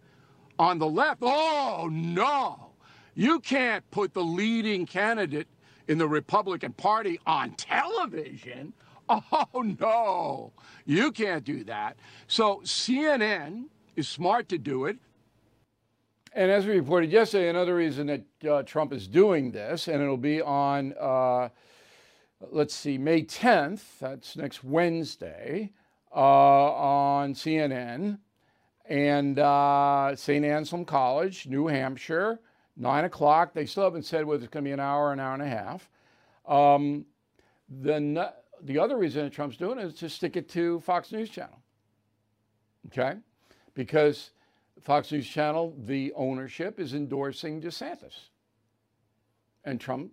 on 0.59 0.79
the 0.79 0.87
left, 0.87 1.19
oh 1.21 1.89
no, 1.91 2.71
you 3.15 3.39
can't 3.39 3.89
put 3.91 4.13
the 4.13 4.23
leading 4.23 4.85
candidate 4.85 5.47
in 5.87 5.97
the 5.97 6.07
Republican 6.07 6.73
Party 6.73 7.19
on 7.25 7.51
television. 7.51 8.73
Oh 9.09 9.63
no, 9.79 10.51
you 10.85 11.13
can't 11.13 11.45
do 11.45 11.63
that. 11.63 11.95
So 12.27 12.57
CNN 12.65 13.67
is 13.95 14.05
smart 14.05 14.49
to 14.49 14.57
do 14.57 14.83
it. 14.83 14.97
And 16.37 16.51
as 16.51 16.67
we 16.67 16.73
reported 16.73 17.11
yesterday, 17.11 17.49
another 17.49 17.73
reason 17.73 18.05
that 18.05 18.47
uh, 18.47 18.61
Trump 18.61 18.93
is 18.93 19.07
doing 19.07 19.49
this, 19.49 19.87
and 19.87 20.03
it'll 20.03 20.17
be 20.17 20.39
on, 20.39 20.93
uh, 21.01 21.49
let's 22.51 22.75
see, 22.75 22.99
May 22.99 23.23
10th, 23.23 23.81
that's 23.99 24.37
next 24.37 24.63
Wednesday, 24.63 25.71
uh, 26.15 26.19
on 26.19 27.33
CNN 27.33 28.19
and 28.85 29.39
uh, 29.39 30.15
St. 30.15 30.45
Anselm 30.45 30.85
College, 30.85 31.47
New 31.47 31.65
Hampshire, 31.65 32.39
9 32.75 33.05
o'clock. 33.05 33.55
They 33.55 33.65
still 33.65 33.85
haven't 33.85 34.05
said 34.05 34.23
whether 34.23 34.43
it's 34.43 34.53
going 34.53 34.63
to 34.63 34.69
be 34.69 34.73
an 34.73 34.79
hour, 34.79 35.11
an 35.13 35.19
hour 35.19 35.33
and 35.33 35.41
a 35.41 35.47
half. 35.47 35.89
Um, 36.47 37.07
the, 37.67 38.31
the 38.61 38.77
other 38.77 38.95
reason 38.95 39.23
that 39.23 39.33
Trump's 39.33 39.57
doing 39.57 39.79
it 39.79 39.85
is 39.85 39.95
to 39.95 40.07
stick 40.07 40.37
it 40.37 40.47
to 40.49 40.81
Fox 40.81 41.11
News 41.11 41.31
Channel. 41.31 41.59
Okay? 42.89 43.15
Because 43.73 44.29
Fox 44.81 45.11
News 45.11 45.27
Channel, 45.27 45.75
the 45.85 46.13
ownership 46.15 46.79
is 46.79 46.93
endorsing 46.93 47.61
DeSantis. 47.61 48.29
And 49.63 49.79
Trump 49.81 50.11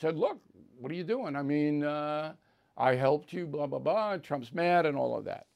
said, 0.00 0.16
look, 0.16 0.38
what 0.78 0.92
are 0.92 0.94
you 0.94 1.04
doing? 1.04 1.36
I 1.36 1.42
mean, 1.42 1.82
uh, 1.84 2.34
I 2.76 2.94
helped 2.94 3.32
you, 3.32 3.46
blah, 3.46 3.66
blah, 3.66 3.78
blah. 3.78 4.16
Trump's 4.18 4.52
mad 4.52 4.86
and 4.86 4.96
all 4.96 5.16
of 5.16 5.24
that. 5.24 5.46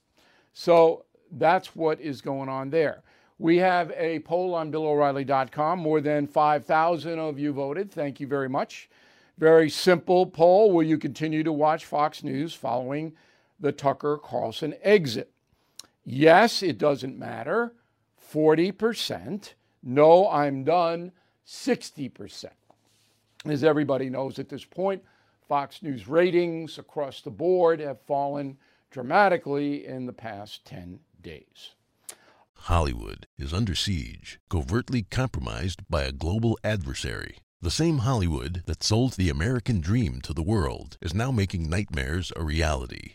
So 0.53 1.05
that's 1.33 1.77
what 1.77 2.01
is 2.01 2.21
going 2.21 2.49
on 2.49 2.71
there. 2.71 3.03
We 3.39 3.59
have 3.59 3.93
a 3.93 4.19
poll 4.21 4.55
on 4.55 4.73
BillO'Reilly.com. 4.73 5.79
More 5.79 6.01
than 6.01 6.27
5,000 6.27 7.19
of 7.19 7.39
you 7.39 7.53
voted. 7.53 7.93
Thank 7.93 8.19
you 8.19 8.27
very 8.27 8.49
much. 8.49 8.89
Very 9.39 9.71
simple 9.71 10.27
poll. 10.27 10.73
Will 10.73 10.83
you 10.83 10.99
continue 10.99 11.45
to 11.45 11.53
watch 11.53 11.85
Fox 11.85 12.25
News 12.25 12.55
following 12.55 13.13
the 13.61 13.71
Tucker 13.71 14.19
Carlson 14.19 14.75
exit? 14.83 15.31
Yes, 16.05 16.63
it 16.63 16.79
doesn't 16.79 17.17
matter. 17.17 17.75
40%. 18.33 19.55
No, 19.83 20.29
I'm 20.29 20.65
done. 20.65 21.13
60%. 21.47 22.47
As 23.47 23.65
everybody 23.65 24.11
knows 24.11 24.39
at 24.39 24.49
this 24.49 24.65
point, 24.65 25.03
Fox 25.49 25.83
News 25.83 26.09
ratings 26.09 26.79
across 26.79 27.23
the 27.23 27.31
board 27.31 27.81
have 27.81 28.01
fallen 28.03 28.59
dramatically 28.91 29.87
in 29.87 30.07
the 30.07 30.13
past 30.13 30.65
10 30.67 31.01
days. 31.23 31.73
Hollywood 32.53 33.27
is 33.39 33.55
under 33.55 33.75
siege, 33.75 34.41
covertly 34.51 35.03
compromised 35.03 35.89
by 35.89 36.03
a 36.03 36.13
global 36.13 36.59
adversary. 36.65 37.39
The 37.63 37.71
same 37.71 37.99
Hollywood 37.99 38.63
that 38.67 38.85
sold 38.85 39.15
the 39.15 39.31
American 39.31 39.81
dream 39.81 40.21
to 40.23 40.35
the 40.35 40.43
world 40.43 40.99
is 41.01 41.15
now 41.15 41.31
making 41.31 41.71
nightmares 41.71 42.33
a 42.37 42.45
reality. 42.45 43.15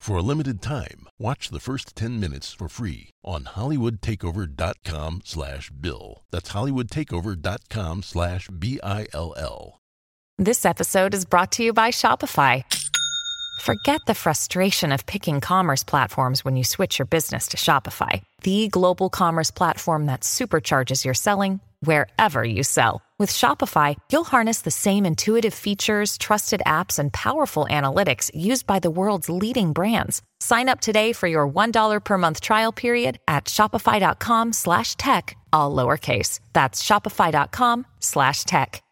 For 0.00 0.16
a 0.16 0.22
limited 0.22 0.62
time, 0.62 1.06
watch 1.18 1.50
the 1.50 1.60
first 1.60 1.94
10 1.94 2.18
minutes 2.18 2.52
for 2.52 2.68
free 2.68 3.10
on 3.24 3.44
hollywoodtakeover.com 3.44 5.20
slash 5.24 5.70
bill. 5.70 6.24
That's 6.30 6.52
hollywoodtakeover.com 6.52 8.02
slash 8.02 8.48
B-I-L-L. 8.48 9.80
This 10.38 10.64
episode 10.64 11.14
is 11.14 11.24
brought 11.24 11.52
to 11.52 11.64
you 11.64 11.72
by 11.72 11.90
Shopify. 11.90 12.64
Forget 13.60 14.00
the 14.06 14.14
frustration 14.14 14.92
of 14.92 15.04
picking 15.04 15.40
commerce 15.40 15.82
platforms 15.82 16.44
when 16.44 16.56
you 16.56 16.62
switch 16.62 16.98
your 16.98 17.06
business 17.06 17.48
to 17.48 17.56
Shopify, 17.56 18.22
the 18.42 18.68
global 18.68 19.10
commerce 19.10 19.50
platform 19.50 20.06
that 20.06 20.20
supercharges 20.20 21.04
your 21.04 21.14
selling 21.14 21.60
wherever 21.80 22.44
you 22.44 22.62
sell. 22.62 23.02
With 23.18 23.32
Shopify, 23.32 23.96
you'll 24.12 24.22
harness 24.22 24.60
the 24.60 24.70
same 24.70 25.04
intuitive 25.04 25.52
features, 25.52 26.16
trusted 26.18 26.62
apps, 26.64 27.00
and 27.00 27.12
powerful 27.12 27.66
analytics 27.68 28.30
used 28.32 28.64
by 28.64 28.78
the 28.78 28.92
world's 28.92 29.28
leading 29.28 29.72
brands. 29.72 30.22
Sign 30.38 30.68
up 30.68 30.80
today 30.80 31.12
for 31.12 31.26
your 31.26 31.48
$1 31.48 32.04
per 32.04 32.16
month 32.16 32.40
trial 32.40 32.70
period 32.70 33.18
at 33.26 33.46
shopify.com 33.46 34.52
slash 34.52 34.94
tech, 34.94 35.36
all 35.52 35.74
lowercase. 35.74 36.38
That's 36.52 36.80
shopify.com 36.80 37.86
slash 37.98 38.44
tech. 38.44 38.84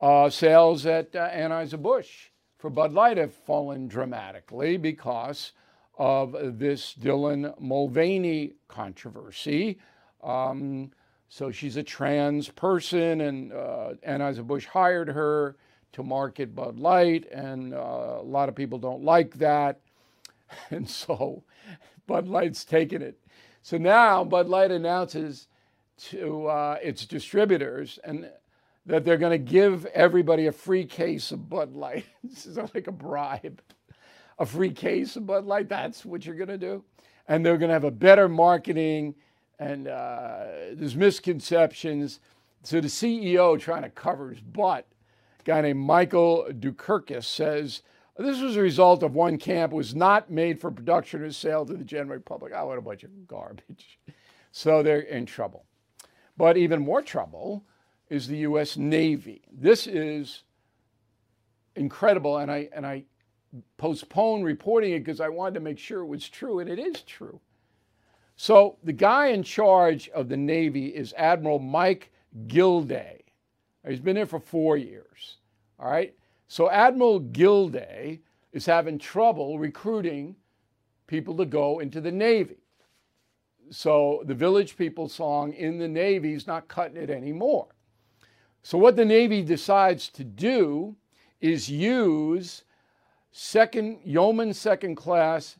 Uh, 0.00 0.28
sales 0.28 0.84
at 0.84 1.14
uh, 1.14 1.30
Anheuser-Busch 1.30 2.30
for 2.58 2.68
Bud 2.68 2.92
Light 2.92 3.16
have 3.16 3.32
fallen 3.32 3.86
dramatically 3.86 4.76
because 4.76 5.52
of 5.96 6.58
this 6.58 6.96
Dylan 7.00 7.54
Mulvaney 7.60 8.54
controversy. 8.66 9.78
Um, 10.20 10.90
so 11.32 11.50
she's 11.50 11.78
a 11.78 11.82
trans 11.82 12.50
person, 12.50 13.22
and 13.22 13.54
uh, 13.54 13.94
Anheuser-Busch 14.06 14.66
hired 14.66 15.08
her 15.08 15.56
to 15.92 16.02
market 16.02 16.54
Bud 16.54 16.78
Light, 16.78 17.24
and 17.32 17.72
uh, 17.72 18.18
a 18.18 18.22
lot 18.22 18.50
of 18.50 18.54
people 18.54 18.78
don't 18.78 19.02
like 19.02 19.38
that. 19.38 19.80
And 20.70 20.86
so 20.86 21.42
Bud 22.06 22.28
Light's 22.28 22.66
taken 22.66 23.00
it. 23.00 23.18
So 23.62 23.78
now 23.78 24.24
Bud 24.24 24.46
Light 24.46 24.70
announces 24.70 25.48
to 26.10 26.48
uh, 26.48 26.76
its 26.82 27.06
distributors 27.06 27.98
and 28.04 28.28
that 28.84 29.06
they're 29.06 29.16
going 29.16 29.32
to 29.32 29.52
give 29.52 29.86
everybody 29.86 30.48
a 30.48 30.52
free 30.52 30.84
case 30.84 31.32
of 31.32 31.48
Bud 31.48 31.72
Light. 31.72 32.04
this 32.22 32.44
is 32.44 32.58
like 32.58 32.88
a 32.88 32.92
bribe. 32.92 33.62
A 34.38 34.44
free 34.44 34.72
case 34.72 35.16
of 35.16 35.24
Bud 35.24 35.46
Light, 35.46 35.70
that's 35.70 36.04
what 36.04 36.26
you're 36.26 36.36
going 36.36 36.48
to 36.48 36.58
do. 36.58 36.84
And 37.26 37.46
they're 37.46 37.56
going 37.56 37.70
to 37.70 37.74
have 37.74 37.84
a 37.84 37.90
better 37.90 38.28
marketing 38.28 39.14
and 39.62 39.88
uh, 39.88 40.44
there's 40.72 40.96
misconceptions. 40.96 42.20
So 42.62 42.80
the 42.80 42.88
CEO 42.88 43.58
trying 43.60 43.82
to 43.82 43.90
cover 43.90 44.30
his 44.30 44.40
butt, 44.40 44.86
a 45.40 45.42
guy 45.44 45.60
named 45.60 45.80
Michel 45.80 46.46
Doukeris 46.50 47.24
says 47.24 47.82
this 48.18 48.40
was 48.40 48.56
a 48.56 48.60
result 48.60 49.02
of 49.02 49.14
one 49.14 49.38
camp 49.38 49.72
was 49.72 49.94
not 49.94 50.30
made 50.30 50.60
for 50.60 50.70
production 50.70 51.22
or 51.22 51.32
sale 51.32 51.64
to 51.64 51.74
the 51.74 51.84
general 51.84 52.20
public. 52.20 52.52
Oh, 52.54 52.66
what 52.66 52.78
a 52.78 52.82
bunch 52.82 53.04
of 53.04 53.26
garbage. 53.26 53.98
So 54.50 54.82
they're 54.82 55.00
in 55.00 55.26
trouble. 55.26 55.64
But 56.36 56.56
even 56.56 56.82
more 56.82 57.02
trouble 57.02 57.64
is 58.10 58.28
the 58.28 58.38
U.S. 58.38 58.76
Navy. 58.76 59.42
This 59.50 59.86
is 59.86 60.42
incredible, 61.74 62.38
and 62.38 62.50
I 62.50 62.68
and 62.74 62.86
I 62.86 63.04
postponed 63.78 64.44
reporting 64.44 64.92
it 64.92 65.00
because 65.00 65.20
I 65.20 65.28
wanted 65.30 65.54
to 65.54 65.60
make 65.60 65.78
sure 65.78 66.00
it 66.00 66.06
was 66.06 66.28
true, 66.28 66.58
and 66.58 66.68
it 66.68 66.78
is 66.78 67.02
true. 67.02 67.40
So 68.36 68.78
the 68.82 68.92
guy 68.92 69.28
in 69.28 69.42
charge 69.42 70.08
of 70.10 70.28
the 70.28 70.36
Navy 70.36 70.86
is 70.86 71.14
Admiral 71.16 71.58
Mike 71.58 72.10
Gilday. 72.46 73.22
He's 73.86 74.00
been 74.00 74.16
there 74.16 74.26
for 74.26 74.40
four 74.40 74.76
years. 74.76 75.38
All 75.78 75.90
right. 75.90 76.14
So 76.48 76.70
Admiral 76.70 77.20
Gilday 77.20 78.20
is 78.52 78.66
having 78.66 78.98
trouble 78.98 79.58
recruiting 79.58 80.36
people 81.06 81.36
to 81.36 81.44
go 81.44 81.80
into 81.80 82.00
the 82.00 82.12
Navy. 82.12 82.58
So 83.70 84.22
the 84.26 84.34
Village 84.34 84.76
People 84.76 85.08
song 85.08 85.52
in 85.54 85.78
the 85.78 85.88
Navy 85.88 86.34
is 86.34 86.46
not 86.46 86.68
cutting 86.68 86.96
it 86.96 87.10
anymore. 87.10 87.68
So 88.62 88.78
what 88.78 88.96
the 88.96 89.04
Navy 89.04 89.42
decides 89.42 90.08
to 90.10 90.24
do 90.24 90.94
is 91.40 91.68
use 91.68 92.64
second 93.32 94.00
yeoman 94.04 94.52
second 94.52 94.94
class 94.94 95.58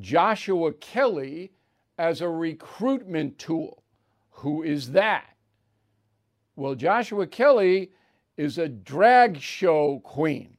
Joshua 0.00 0.72
Kelly 0.74 1.52
as 2.00 2.22
a 2.22 2.28
recruitment 2.28 3.38
tool. 3.38 3.82
Who 4.30 4.62
is 4.62 4.92
that? 4.92 5.36
Well, 6.56 6.74
Joshua 6.74 7.26
Kelly 7.26 7.90
is 8.38 8.56
a 8.56 8.68
drag 8.68 9.38
show 9.38 10.00
queen 10.02 10.56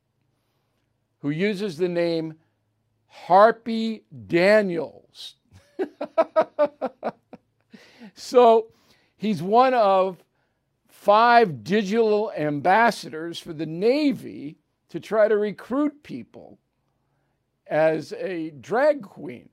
who 1.18 1.32
uses 1.32 1.78
the 1.78 1.90
name 1.90 2.36
Harpy 3.08 4.04
Daniels. 4.28 5.38
so 8.14 8.68
he's 9.18 9.42
one 9.42 9.74
of 9.74 10.24
five 10.90 11.64
digital 11.64 12.32
ambassadors 12.38 13.40
for 13.40 13.54
the 13.54 13.66
Navy 13.66 14.58
to 14.90 15.00
try 15.00 15.28
to 15.28 15.38
recruit 15.38 16.04
people 16.04 16.60
as 17.66 18.14
a 18.14 18.52
drag 18.62 19.02
queen. 19.02 19.50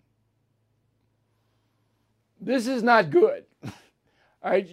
This 2.40 2.66
is 2.66 2.83
not 2.83 3.11
good. 3.11 3.44
I, 4.42 4.66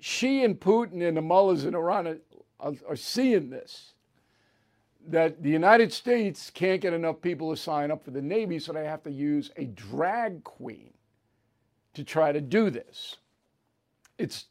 Xi 0.00 0.44
and 0.44 0.58
Putin 0.58 1.06
and 1.06 1.16
the 1.16 1.22
mullahs 1.22 1.64
in 1.64 1.74
Iran 1.74 2.20
are, 2.60 2.74
are 2.88 2.96
seeing 2.96 3.50
this 3.50 3.94
that 5.08 5.42
the 5.42 5.50
United 5.50 5.90
States 5.92 6.50
can't 6.50 6.82
get 6.82 6.92
enough 6.92 7.20
people 7.22 7.50
to 7.50 7.56
sign 7.56 7.90
up 7.90 8.04
for 8.04 8.10
the 8.10 8.20
Navy, 8.20 8.58
so 8.58 8.72
they 8.72 8.84
have 8.84 9.02
to 9.04 9.10
use 9.10 9.50
a 9.56 9.64
drag 9.64 10.44
queen 10.44 10.92
to 11.94 12.04
try 12.04 12.30
to 12.30 12.42
do 12.42 12.68
this. 12.68 13.16
It's 14.18 14.46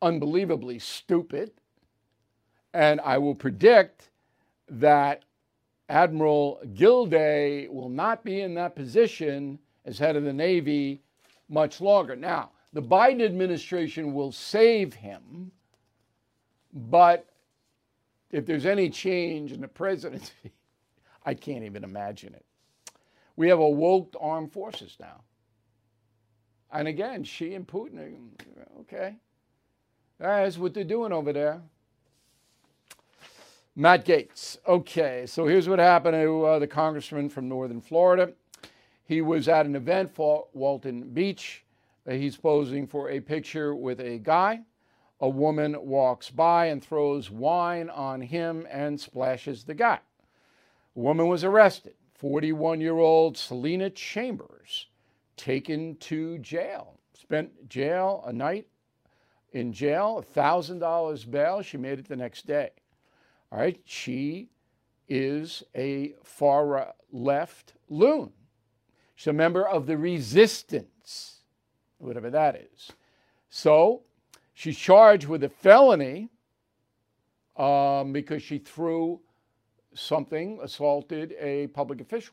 unbelievably 0.00 0.78
stupid. 0.78 1.50
And 2.72 3.00
I 3.00 3.18
will 3.18 3.34
predict 3.34 4.10
that 4.68 5.24
Admiral 5.88 6.60
Gilday 6.74 7.68
will 7.68 7.88
not 7.88 8.24
be 8.24 8.40
in 8.40 8.54
that 8.54 8.76
position 8.76 9.58
as 9.84 9.98
head 9.98 10.14
of 10.14 10.24
the 10.24 10.32
Navy 10.32 11.02
much 11.48 11.80
longer. 11.80 12.16
Now, 12.16 12.50
the 12.72 12.82
Biden 12.82 13.24
administration 13.24 14.12
will 14.12 14.32
save 14.32 14.94
him, 14.94 15.50
but 16.72 17.26
if 18.30 18.44
there's 18.44 18.66
any 18.66 18.90
change 18.90 19.52
in 19.52 19.60
the 19.60 19.68
presidency, 19.68 20.52
I 21.24 21.34
can't 21.34 21.64
even 21.64 21.84
imagine 21.84 22.34
it. 22.34 22.44
We 23.36 23.48
have 23.48 23.58
a 23.58 23.68
woke 23.68 24.14
armed 24.20 24.52
forces 24.52 24.96
now. 25.00 25.22
And 26.72 26.88
again, 26.88 27.24
Xi 27.24 27.54
and 27.54 27.66
Putin, 27.66 28.30
okay. 28.80 29.16
That's 30.18 30.58
what 30.58 30.74
they're 30.74 30.84
doing 30.84 31.12
over 31.12 31.32
there. 31.32 31.60
Matt 33.78 34.06
Gaetz. 34.06 34.56
Okay, 34.66 35.26
so 35.26 35.46
here's 35.46 35.68
what 35.68 35.78
happened 35.78 36.14
to 36.14 36.44
uh, 36.44 36.58
the 36.58 36.66
congressman 36.66 37.28
from 37.28 37.48
northern 37.48 37.80
Florida. 37.80 38.32
He 39.06 39.20
was 39.20 39.48
at 39.48 39.66
an 39.66 39.76
event 39.76 40.14
for 40.14 40.48
Walton 40.52 41.10
Beach. 41.10 41.64
He's 42.08 42.36
posing 42.36 42.86
for 42.86 43.08
a 43.08 43.20
picture 43.20 43.74
with 43.74 44.00
a 44.00 44.18
guy. 44.18 44.60
A 45.20 45.28
woman 45.28 45.76
walks 45.80 46.28
by 46.28 46.66
and 46.66 46.82
throws 46.82 47.30
wine 47.30 47.88
on 47.88 48.20
him 48.20 48.66
and 48.70 49.00
splashes 49.00 49.64
the 49.64 49.74
guy. 49.74 50.00
A 50.94 50.98
woman 50.98 51.28
was 51.28 51.44
arrested. 51.44 51.94
41 52.14 52.80
year 52.80 52.98
old 52.98 53.38
Selena 53.38 53.90
Chambers 53.90 54.86
taken 55.36 55.96
to 55.96 56.38
jail. 56.38 56.98
Spent 57.14 57.68
jail 57.68 58.24
a 58.26 58.32
night 58.32 58.66
in 59.52 59.72
jail, 59.72 60.24
$1,000 60.34 61.30
bail. 61.30 61.62
She 61.62 61.76
made 61.76 61.98
it 61.98 62.08
the 62.08 62.16
next 62.16 62.46
day. 62.46 62.70
All 63.52 63.58
right, 63.58 63.80
she 63.84 64.48
is 65.08 65.62
a 65.74 66.14
far 66.24 66.94
left 67.12 67.74
loon. 67.88 68.32
She's 69.16 69.26
a 69.26 69.32
member 69.32 69.66
of 69.66 69.86
the 69.86 69.98
resistance, 69.98 71.40
whatever 71.98 72.30
that 72.30 72.54
is. 72.54 72.92
So 73.48 74.02
She's 74.56 74.78
charged 74.78 75.28
with 75.28 75.44
a 75.44 75.50
felony 75.50 76.30
um, 77.58 78.14
because 78.14 78.42
she 78.42 78.56
threw 78.56 79.20
something, 79.92 80.58
assaulted 80.62 81.34
a 81.38 81.66
public 81.66 82.00
official. 82.00 82.32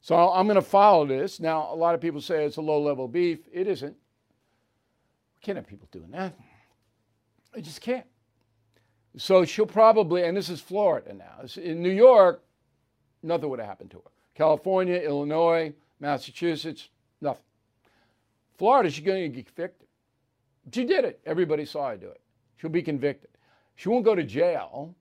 So 0.00 0.14
I'm 0.14 0.46
going 0.46 0.54
to 0.54 0.62
follow 0.62 1.04
this. 1.04 1.40
Now, 1.40 1.68
a 1.72 1.74
lot 1.74 1.96
of 1.96 2.00
people 2.00 2.20
say 2.20 2.44
it's 2.44 2.56
a 2.56 2.62
low 2.62 2.80
level 2.80 3.08
beef. 3.08 3.40
It 3.52 3.66
isn't. 3.66 3.96
We 3.96 5.40
can't 5.40 5.56
have 5.56 5.66
people 5.66 5.88
doing 5.90 6.12
that. 6.12 6.38
I 7.52 7.60
just 7.60 7.80
can't. 7.80 8.06
So 9.16 9.44
she'll 9.44 9.66
probably, 9.66 10.22
and 10.22 10.36
this 10.36 10.48
is 10.48 10.60
Florida 10.60 11.14
now. 11.14 11.44
In 11.60 11.82
New 11.82 11.90
York, 11.90 12.44
nothing 13.24 13.50
would 13.50 13.58
have 13.58 13.68
happened 13.68 13.90
to 13.90 13.96
her. 13.96 14.11
California, 14.34 14.96
Illinois, 14.96 15.72
Massachusetts, 16.00 16.88
nothing. 17.20 17.44
Florida, 18.56 18.90
she's 18.90 19.04
going 19.04 19.22
to 19.22 19.28
get 19.28 19.46
convicted. 19.46 19.88
She 20.72 20.84
did 20.84 21.04
it. 21.04 21.20
Everybody 21.26 21.64
saw 21.64 21.90
her 21.90 21.96
do 21.96 22.08
it. 22.08 22.20
She'll 22.56 22.70
be 22.70 22.82
convicted. 22.82 23.30
She 23.74 23.88
won't 23.88 24.04
go 24.04 24.14
to 24.14 24.22
jail, 24.22 24.94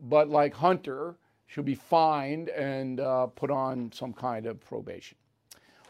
but 0.00 0.28
like 0.28 0.54
Hunter, 0.54 1.16
she'll 1.46 1.64
be 1.64 1.74
fined 1.74 2.48
and 2.50 3.00
uh, 3.00 3.26
put 3.26 3.50
on 3.50 3.90
some 3.92 4.12
kind 4.12 4.46
of 4.46 4.60
probation. 4.60 5.18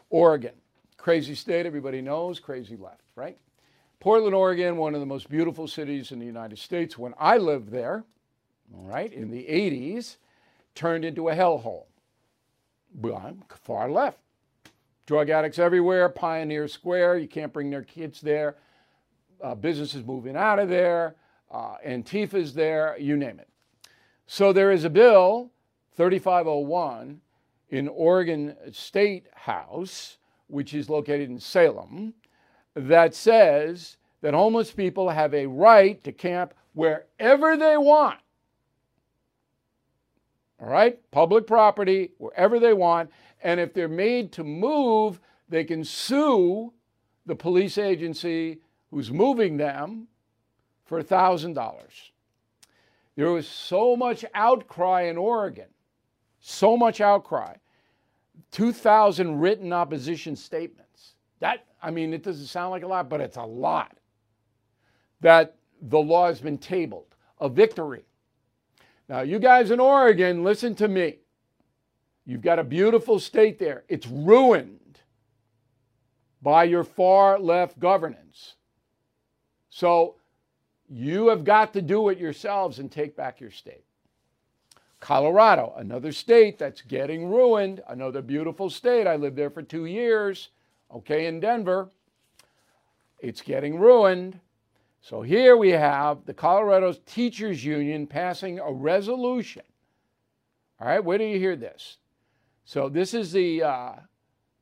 Oregon, 0.09 0.53
crazy 0.97 1.35
state, 1.35 1.65
everybody 1.65 2.01
knows, 2.01 2.39
crazy 2.39 2.75
left, 2.77 3.01
right? 3.15 3.37
Portland, 3.99 4.35
Oregon, 4.35 4.77
one 4.77 4.93
of 4.93 4.99
the 4.99 5.05
most 5.05 5.29
beautiful 5.29 5.67
cities 5.67 6.11
in 6.11 6.19
the 6.19 6.25
United 6.25 6.59
States. 6.59 6.97
When 6.97 7.13
I 7.19 7.37
lived 7.37 7.69
there, 7.69 8.03
all 8.73 8.83
right, 8.83 9.11
in 9.11 9.31
the 9.31 9.43
80s, 9.43 10.17
turned 10.73 11.05
into 11.05 11.29
a 11.29 11.35
hellhole. 11.35 11.85
I'm 13.03 13.43
far 13.63 13.89
left. 13.89 14.19
Drug 15.05 15.29
addicts 15.29 15.59
everywhere, 15.59 16.09
Pioneer 16.09 16.67
Square, 16.67 17.19
you 17.19 17.27
can't 17.27 17.53
bring 17.53 17.69
their 17.69 17.83
kids 17.83 18.21
there. 18.21 18.55
Uh, 19.43 19.53
businesses 19.53 20.03
moving 20.03 20.35
out 20.35 20.59
of 20.59 20.69
there, 20.69 21.15
uh, 21.51 21.75
Antifa's 21.83 22.53
there, 22.53 22.97
you 22.97 23.15
name 23.15 23.39
it. 23.39 23.49
So 24.25 24.51
there 24.51 24.71
is 24.71 24.83
a 24.83 24.89
bill, 24.89 25.51
3501, 25.95 27.21
in 27.69 27.87
Oregon 27.87 28.55
State 28.71 29.27
House, 29.33 30.17
which 30.47 30.73
is 30.73 30.89
located 30.89 31.29
in 31.29 31.39
Salem, 31.39 32.13
that 32.75 33.13
says 33.13 33.97
that 34.21 34.33
homeless 34.33 34.71
people 34.71 35.09
have 35.09 35.33
a 35.33 35.45
right 35.45 36.03
to 36.03 36.11
camp 36.11 36.53
wherever 36.73 37.55
they 37.57 37.77
want. 37.77 38.19
All 40.61 40.69
right? 40.69 40.99
Public 41.11 41.45
property, 41.47 42.11
wherever 42.17 42.59
they 42.59 42.73
want. 42.73 43.11
And 43.43 43.59
if 43.59 43.73
they're 43.73 43.87
made 43.87 44.31
to 44.33 44.43
move, 44.43 45.19
they 45.49 45.63
can 45.63 45.83
sue 45.83 46.73
the 47.25 47.35
police 47.35 47.77
agency 47.77 48.59
who's 48.91 49.11
moving 49.11 49.57
them 49.57 50.07
for 50.85 51.01
$1,000. 51.03 52.11
There 53.15 53.31
was 53.31 53.47
so 53.47 53.95
much 53.95 54.25
outcry 54.33 55.03
in 55.03 55.17
Oregon, 55.17 55.67
so 56.39 56.75
much 56.77 57.01
outcry. 57.01 57.55
2,000 58.51 59.39
written 59.39 59.73
opposition 59.73 60.35
statements. 60.35 61.15
That, 61.39 61.65
I 61.81 61.91
mean, 61.91 62.13
it 62.13 62.23
doesn't 62.23 62.47
sound 62.47 62.71
like 62.71 62.83
a 62.83 62.87
lot, 62.87 63.09
but 63.09 63.21
it's 63.21 63.37
a 63.37 63.43
lot. 63.43 63.97
That 65.21 65.55
the 65.81 65.99
law 65.99 66.27
has 66.27 66.41
been 66.41 66.57
tabled, 66.57 67.15
a 67.39 67.49
victory. 67.49 68.03
Now, 69.07 69.21
you 69.21 69.39
guys 69.39 69.71
in 69.71 69.79
Oregon, 69.79 70.43
listen 70.43 70.75
to 70.75 70.87
me. 70.87 71.17
You've 72.25 72.41
got 72.41 72.57
a 72.57 72.63
beautiful 72.63 73.19
state 73.19 73.59
there. 73.59 73.83
It's 73.87 74.07
ruined 74.07 74.99
by 76.41 76.63
your 76.63 76.83
far 76.83 77.39
left 77.39 77.79
governance. 77.79 78.55
So 79.69 80.15
you 80.89 81.27
have 81.27 81.43
got 81.43 81.73
to 81.73 81.81
do 81.81 82.09
it 82.09 82.17
yourselves 82.17 82.79
and 82.79 82.91
take 82.91 83.15
back 83.15 83.39
your 83.39 83.51
state. 83.51 83.83
Colorado, 84.99 85.73
another 85.77 86.11
state 86.11 86.57
that's 86.57 86.81
getting 86.81 87.27
ruined, 87.27 87.83
another 87.89 88.21
beautiful 88.23 88.69
state. 88.69 89.05
I 89.05 89.17
lived 89.17 89.35
there 89.35 89.51
for 89.51 89.61
two 89.61 89.85
years, 89.85 90.49
okay, 90.91 91.27
in 91.27 91.39
Denver. 91.39 91.89
It's 93.19 93.41
getting 93.41 93.77
ruined. 93.77 94.39
So 95.05 95.21
here 95.21 95.55
we 95.55 95.69
have 95.69 96.25
the 96.25 96.33
Colorado 96.33 96.91
Teachers 97.05 97.63
Union 97.63 98.07
passing 98.07 98.57
a 98.57 98.71
resolution. 98.73 99.61
All 100.79 100.87
right, 100.87 101.03
where 101.03 101.19
do 101.19 101.23
you 101.23 101.37
hear 101.37 101.55
this? 101.55 101.99
So 102.63 102.89
this 102.89 103.13
is 103.13 103.31
the 103.31 103.61
uh, 103.61 103.91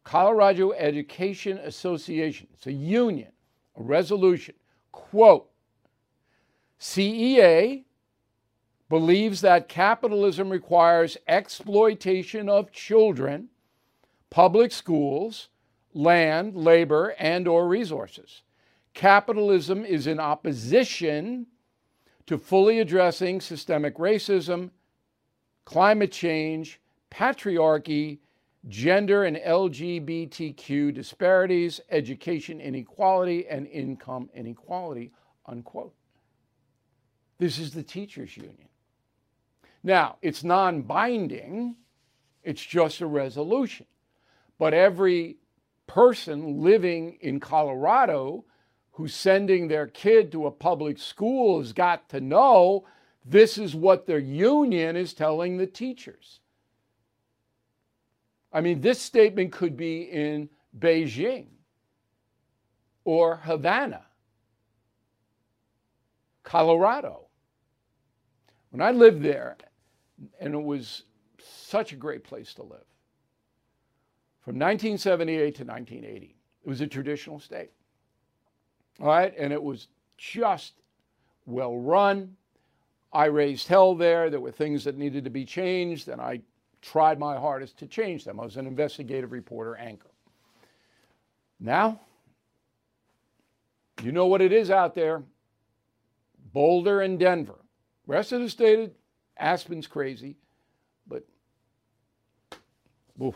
Colorado 0.03 0.73
Education 0.73 1.59
Association. 1.59 2.49
It's 2.53 2.67
a 2.67 2.73
union, 2.73 3.31
a 3.77 3.83
resolution. 3.83 4.55
Quote, 4.91 5.49
CEA 6.77 7.85
believes 8.89 9.39
that 9.39 9.69
capitalism 9.69 10.49
requires 10.49 11.15
exploitation 11.25 12.49
of 12.49 12.69
children, 12.73 13.47
public 14.29 14.73
schools, 14.73 15.47
land, 15.93 16.53
labor, 16.53 17.15
and 17.17 17.47
or 17.47 17.65
resources. 17.65 18.41
Capitalism 18.93 19.85
is 19.85 20.07
in 20.07 20.19
opposition 20.19 21.47
to 22.25 22.37
fully 22.37 22.79
addressing 22.79 23.41
systemic 23.41 23.97
racism, 23.97 24.69
climate 25.65 26.11
change, 26.11 26.79
patriarchy, 27.11 28.19
gender 28.67 29.25
and 29.25 29.37
LGBTQ 29.37 30.93
disparities, 30.93 31.81
education 31.89 32.61
inequality, 32.61 33.47
and 33.47 33.67
income 33.67 34.29
inequality, 34.33 35.11
unquote. 35.45 35.93
This 37.39 37.59
is 37.59 37.73
the 37.73 37.83
teachers' 37.83 38.37
union. 38.37 38.69
Now, 39.83 40.17
it's 40.21 40.43
non 40.43 40.83
binding, 40.83 41.75
it's 42.43 42.63
just 42.63 43.01
a 43.01 43.07
resolution. 43.07 43.85
But 44.57 44.73
every 44.73 45.37
person 45.87 46.61
living 46.61 47.17
in 47.19 47.39
Colorado 47.39 48.45
who's 48.93 49.13
sending 49.13 49.67
their 49.67 49.87
kid 49.87 50.31
to 50.31 50.45
a 50.45 50.51
public 50.51 50.97
school 50.97 51.59
has 51.59 51.73
got 51.73 52.09
to 52.09 52.21
know 52.21 52.85
this 53.25 53.57
is 53.57 53.75
what 53.75 54.05
their 54.05 54.19
union 54.19 54.95
is 54.95 55.13
telling 55.13 55.57
the 55.57 55.67
teachers. 55.67 56.39
I 58.51 58.61
mean, 58.61 58.81
this 58.81 59.01
statement 59.01 59.51
could 59.51 59.75
be 59.75 60.03
in 60.03 60.49
Beijing 60.77 61.47
or 63.03 63.37
Havana, 63.37 64.05
Colorado. 66.43 67.27
When 68.69 68.81
I 68.81 68.91
lived 68.91 69.23
there, 69.23 69.57
and 70.39 70.53
it 70.53 70.63
was 70.63 71.03
such 71.39 71.93
a 71.93 71.95
great 71.95 72.23
place 72.23 72.53
to 72.55 72.63
live, 72.63 72.85
from 74.41 74.59
1978 74.59 75.55
to 75.55 75.63
1980, 75.63 76.35
it 76.63 76.69
was 76.69 76.81
a 76.81 76.87
traditional 76.87 77.39
state. 77.39 77.71
All 78.99 79.07
right, 79.07 79.33
and 79.37 79.51
it 79.51 79.61
was 79.61 79.87
just 80.17 80.73
well 81.45 81.77
run. 81.77 82.35
I 83.11 83.25
raised 83.25 83.67
hell 83.67 83.95
there. 83.95 84.29
There 84.29 84.39
were 84.39 84.51
things 84.51 84.83
that 84.85 84.97
needed 84.97 85.23
to 85.23 85.29
be 85.29 85.45
changed, 85.45 86.07
and 86.07 86.19
I 86.19 86.41
tried 86.81 87.19
my 87.19 87.37
hardest 87.37 87.77
to 87.79 87.87
change 87.87 88.25
them. 88.25 88.39
I 88.39 88.43
was 88.43 88.57
an 88.57 88.67
investigative 88.67 89.31
reporter 89.31 89.75
anchor. 89.75 90.09
Now, 91.59 91.99
you 94.03 94.11
know 94.11 94.27
what 94.27 94.41
it 94.41 94.51
is 94.51 94.69
out 94.69 94.95
there 94.95 95.23
Boulder 96.51 97.01
and 97.01 97.17
Denver. 97.17 97.59
Rest 98.05 98.31
of 98.31 98.41
the 98.41 98.49
state, 98.49 98.91
Aspen's 99.37 99.87
crazy, 99.87 100.35
but 101.07 101.23
oof. 103.21 103.35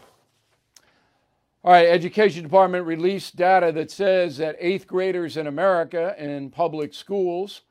All 1.68 1.74
right, 1.74 1.89
Education 1.89 2.43
Department 2.43 2.86
released 2.86 3.36
data 3.36 3.74
that 3.74 3.91
says 3.91 4.38
that 4.38 4.55
eighth 4.57 4.88
graders 4.88 5.36
in 5.36 5.47
America 5.47 6.15
in 6.18 6.49
public 6.49 6.93
schools 6.93 7.63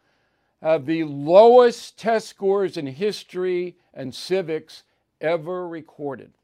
have 0.61 0.85
the 0.85 1.05
lowest 1.05 1.99
test 1.99 2.29
scores 2.29 2.77
in 2.77 2.87
history 2.87 3.79
and 3.95 4.15
civics 4.15 4.83
ever 5.23 5.67
recorded. 5.67 6.35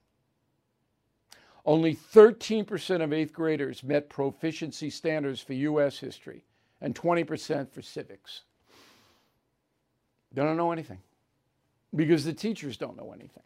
Only 1.66 1.94
13% 1.94 3.02
of 3.02 3.12
eighth 3.12 3.34
graders 3.34 3.84
met 3.84 4.08
proficiency 4.08 4.88
standards 4.88 5.42
for 5.42 5.52
U.S. 5.52 5.98
history 5.98 6.44
and 6.80 6.94
20% 6.94 7.68
for 7.70 7.82
civics. 7.82 8.44
They 10.32 10.40
don't 10.40 10.56
know 10.56 10.72
anything 10.72 11.00
because 11.94 12.24
the 12.24 12.32
teachers 12.32 12.78
don't 12.78 12.96
know 12.96 13.12
anything. 13.12 13.44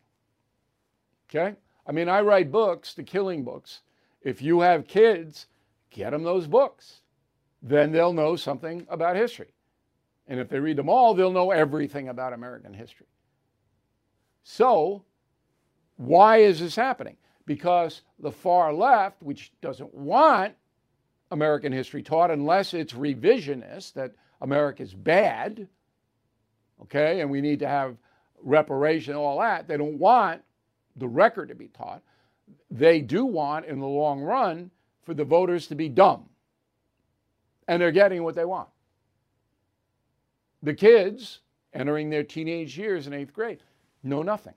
Okay? 1.29 1.57
I 1.89 1.91
mean, 1.91 2.09
I 2.09 2.21
write 2.21 2.53
books, 2.53 2.95
the 2.95 3.03
killing 3.03 3.43
books. 3.43 3.81
If 4.27 4.43
you 4.43 4.59
have 4.59 4.89
kids, 4.89 5.47
get 5.89 6.11
them 6.11 6.24
those 6.24 6.49
books. 6.49 7.03
Then 7.62 7.93
they'll 7.93 8.12
know 8.12 8.35
something 8.35 8.85
about 8.91 9.14
history. 9.14 9.55
And 10.27 10.41
if 10.41 10.49
they 10.49 10.59
read 10.59 10.79
them 10.79 10.89
all, 10.89 11.14
they'll 11.14 11.31
know 11.31 11.53
everything 11.53 12.09
about 12.09 12.33
American 12.33 12.74
history. 12.74 13.07
So, 14.43 15.05
why 15.97 16.39
is 16.39 16.59
this 16.59 16.74
happening? 16.74 17.16
Because 17.47 18.03
the 18.18 18.33
far 18.33 18.72
left, 18.72 19.22
which 19.22 19.53
doesn't 19.61 19.95
want 19.95 20.55
American 21.31 21.70
history 21.70 22.03
taught 22.03 22.33
unless 22.33 22.74
it's 22.74 22.95
revisionist, 22.95 23.93
that 23.93 24.11
America's 24.41 24.93
bad, 24.93 25.68
okay, 26.83 27.20
and 27.20 27.31
we 27.31 27.41
need 27.41 27.61
to 27.61 27.68
have 27.68 27.97
reparation, 28.43 29.14
all 29.14 29.39
that, 29.39 29.68
they 29.68 29.77
don't 29.77 30.01
want 30.01 30.43
the 30.97 31.07
record 31.07 31.49
to 31.51 31.55
be 31.55 31.68
taught. 31.68 32.03
They 32.71 33.01
do 33.01 33.25
want, 33.25 33.67
in 33.67 33.81
the 33.81 33.87
long 33.87 34.21
run, 34.21 34.71
for 35.05 35.15
the 35.15 35.25
voters 35.25 35.67
to 35.69 35.75
be 35.75 35.89
dumb. 35.89 36.29
And 37.69 37.81
they're 37.81 37.93
getting 37.93 38.23
what 38.23 38.35
they 38.35 38.45
want. 38.45 38.69
The 40.63 40.75
kids 40.75 41.41
entering 41.73 42.11
their 42.11 42.25
teenage 42.25 42.77
years 42.79 43.07
in 43.07 43.13
eighth 43.13 43.33
grade 43.33 43.61
know 44.03 44.23
nothing. 44.23 44.55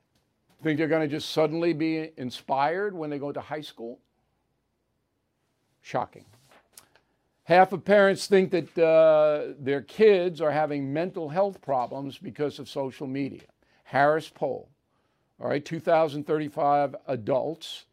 Think 0.62 0.78
they're 0.78 0.88
going 0.88 1.08
to 1.08 1.16
just 1.16 1.30
suddenly 1.30 1.72
be 1.74 2.12
inspired 2.18 2.94
when 2.94 3.10
they 3.10 3.18
go 3.18 3.32
to 3.32 3.40
high 3.40 3.62
school? 3.62 4.00
Shocking. 5.82 6.26
Half 7.44 7.72
of 7.72 7.86
parents 7.86 8.28
think 8.28 8.52
that 8.52 8.78
uh, 8.78 9.54
their 9.58 9.82
kids 9.82 10.42
are 10.42 10.52
having 10.52 10.92
mental 10.94 11.30
health 11.30 11.62
problems 11.62 12.18
because 12.18 12.60
of 12.60 12.70
social 12.70 13.08
media. 13.08 13.42
Harris 13.84 14.30
poll. 14.30 14.70
All 15.40 15.48
right, 15.48 15.64
2,035 15.64 16.96
adults, 17.08 17.86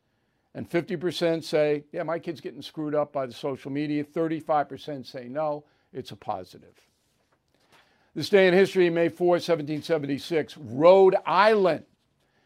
and 0.55 0.69
50% 0.69 1.45
say, 1.45 1.85
yeah, 1.93 2.03
my 2.03 2.19
kid's 2.19 2.41
getting 2.41 2.63
screwed 2.63 2.95
up 2.95 3.13
by 3.13 3.27
the 3.27 3.33
social 3.33 3.71
media. 3.71 4.03
35% 4.03 5.07
say 5.07 5.29
no, 5.29 5.65
it's 5.93 6.11
a 6.11 6.17
positive. 6.17 6.75
This 8.15 8.31
day 8.31 8.49
in 8.49 8.55
history, 8.55 8.89
May 8.91 9.11
4, 9.11 9.27
1776, 9.27 10.57
Rhode 10.57 11.17
Island 11.27 11.85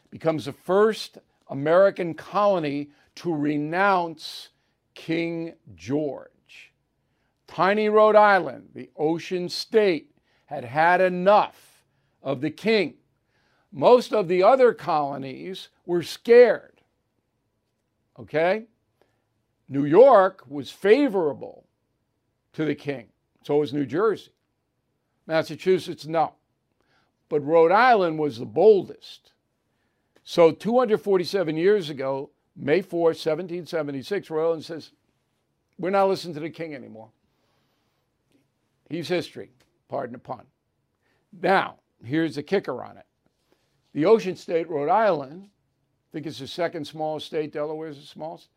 becomes 0.09 0.45
the 0.45 0.51
first 0.51 1.17
American 1.47 2.13
colony 2.13 2.89
to 3.15 3.33
renounce 3.33 4.49
King 4.93 5.53
George. 5.75 6.73
Tiny 7.47 7.89
Rhode 7.89 8.15
Island, 8.15 8.69
the 8.75 8.89
ocean 8.97 9.49
state, 9.49 10.11
had 10.45 10.65
had 10.65 11.01
enough 11.01 11.83
of 12.21 12.41
the 12.41 12.51
king. 12.51 12.95
Most 13.71 14.13
of 14.13 14.27
the 14.27 14.43
other 14.43 14.73
colonies 14.73 15.69
were 15.85 16.03
scared. 16.03 16.81
Okay? 18.19 18.65
New 19.69 19.85
York 19.85 20.43
was 20.47 20.69
favorable 20.69 21.65
to 22.53 22.65
the 22.65 22.75
king, 22.75 23.07
so 23.43 23.57
was 23.57 23.73
New 23.73 23.85
Jersey. 23.85 24.31
Massachusetts, 25.25 26.05
no. 26.05 26.33
But 27.29 27.45
Rhode 27.45 27.71
Island 27.71 28.19
was 28.19 28.37
the 28.37 28.45
boldest. 28.45 29.31
So 30.25 30.51
247 30.51 31.55
years 31.55 31.89
ago, 31.89 32.31
May 32.55 32.81
4, 32.81 33.01
1776, 33.09 34.29
Rhode 34.29 34.45
Island 34.45 34.65
says, 34.65 34.91
We're 35.79 35.89
not 35.89 36.09
listening 36.09 36.33
to 36.33 36.41
the 36.41 36.49
king 36.49 36.75
anymore. 36.75 37.09
He's 38.89 39.07
history, 39.07 39.51
pardon 39.87 40.13
the 40.13 40.19
pun. 40.19 40.43
Now, 41.41 41.75
here's 42.03 42.35
the 42.35 42.43
kicker 42.43 42.83
on 42.83 42.97
it. 42.97 43.05
The 43.93 44.05
ocean 44.05 44.35
state, 44.35 44.69
Rhode 44.69 44.89
Island, 44.89 45.49
I 45.49 46.07
think 46.11 46.25
it's 46.25 46.39
the 46.39 46.47
second 46.47 46.85
smallest 46.85 47.27
state, 47.27 47.51
Delaware 47.51 47.89
is 47.89 47.99
the 47.99 48.05
smallest. 48.05 48.49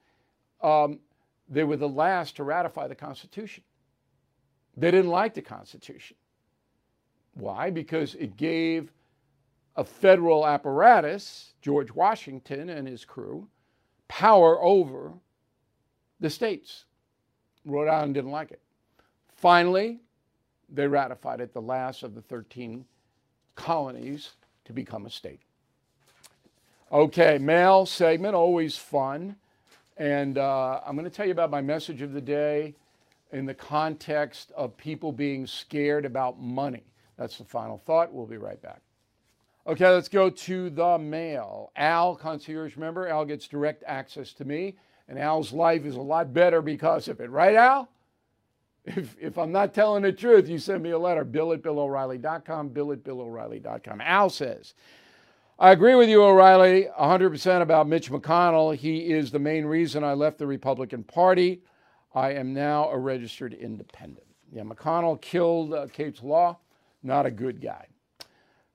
Um, 0.62 1.00
they 1.48 1.64
were 1.64 1.76
the 1.76 1.88
last 1.88 2.36
to 2.36 2.44
ratify 2.44 2.88
the 2.88 2.94
Constitution. 2.94 3.64
They 4.76 4.90
didn't 4.90 5.10
like 5.10 5.34
the 5.34 5.42
Constitution. 5.42 6.16
Why? 7.34 7.70
Because 7.70 8.14
it 8.14 8.36
gave 8.36 8.92
a 9.76 9.84
federal 9.84 10.46
apparatus, 10.46 11.54
George 11.60 11.92
Washington 11.92 12.70
and 12.70 12.86
his 12.86 13.04
crew, 13.04 13.48
power 14.08 14.60
over 14.62 15.12
the 16.20 16.30
states. 16.30 16.84
Rhode 17.64 17.88
Island 17.88 18.14
didn't 18.14 18.30
like 18.30 18.52
it. 18.52 18.60
Finally, 19.36 20.00
they 20.68 20.86
ratified 20.86 21.40
it, 21.40 21.52
the 21.52 21.60
last 21.60 22.02
of 22.02 22.14
the 22.14 22.22
13 22.22 22.84
colonies 23.56 24.30
to 24.64 24.72
become 24.72 25.06
a 25.06 25.10
state. 25.10 25.40
Okay, 26.92 27.38
mail 27.38 27.86
segment, 27.86 28.34
always 28.34 28.76
fun. 28.76 29.36
And 29.96 30.38
uh, 30.38 30.80
I'm 30.84 30.96
going 30.96 31.08
to 31.08 31.14
tell 31.14 31.26
you 31.26 31.32
about 31.32 31.50
my 31.50 31.60
message 31.60 32.02
of 32.02 32.12
the 32.12 32.20
day 32.20 32.74
in 33.32 33.46
the 33.46 33.54
context 33.54 34.52
of 34.56 34.76
people 34.76 35.12
being 35.12 35.46
scared 35.46 36.04
about 36.04 36.40
money. 36.40 36.84
That's 37.16 37.38
the 37.38 37.44
final 37.44 37.78
thought. 37.78 38.12
We'll 38.12 38.26
be 38.26 38.36
right 38.36 38.60
back. 38.60 38.80
Okay, 39.66 39.88
let's 39.88 40.08
go 40.08 40.28
to 40.28 40.70
the 40.70 40.98
mail. 40.98 41.72
Al, 41.76 42.16
concierge 42.16 42.76
member, 42.76 43.08
Al 43.08 43.24
gets 43.24 43.48
direct 43.48 43.82
access 43.86 44.32
to 44.34 44.44
me, 44.44 44.76
and 45.08 45.18
Al's 45.18 45.52
life 45.52 45.84
is 45.84 45.96
a 45.96 46.00
lot 46.02 46.34
better 46.34 46.60
because 46.60 47.08
of 47.08 47.20
it. 47.20 47.30
Right, 47.30 47.54
Al? 47.54 47.88
If, 48.86 49.16
if 49.18 49.38
I'm 49.38 49.50
not 49.50 49.72
telling 49.72 50.02
the 50.02 50.12
truth, 50.12 50.48
you 50.48 50.58
send 50.58 50.82
me 50.82 50.90
a 50.90 50.98
letter, 50.98 51.24
bill 51.24 51.54
at 51.54 51.62
billoreilly.com, 51.62 52.68
bill 52.68 52.92
at 52.92 53.02
billoreilly.com. 53.02 54.00
Al 54.02 54.28
says, 54.28 54.74
I 55.58 55.70
agree 55.70 55.94
with 55.94 56.08
you, 56.08 56.22
O'Reilly, 56.22 56.88
100% 56.98 57.62
about 57.62 57.88
Mitch 57.88 58.10
McConnell. 58.10 58.76
He 58.76 59.12
is 59.12 59.30
the 59.30 59.38
main 59.38 59.64
reason 59.64 60.04
I 60.04 60.12
left 60.12 60.38
the 60.38 60.46
Republican 60.46 61.04
Party. 61.04 61.62
I 62.14 62.32
am 62.32 62.52
now 62.52 62.90
a 62.90 62.98
registered 62.98 63.54
independent. 63.54 64.26
Yeah, 64.52 64.62
McConnell 64.62 65.20
killed 65.20 65.72
uh, 65.72 65.86
Kate's 65.92 66.22
Law. 66.22 66.58
Not 67.02 67.26
a 67.26 67.30
good 67.30 67.60
guy. 67.60 67.86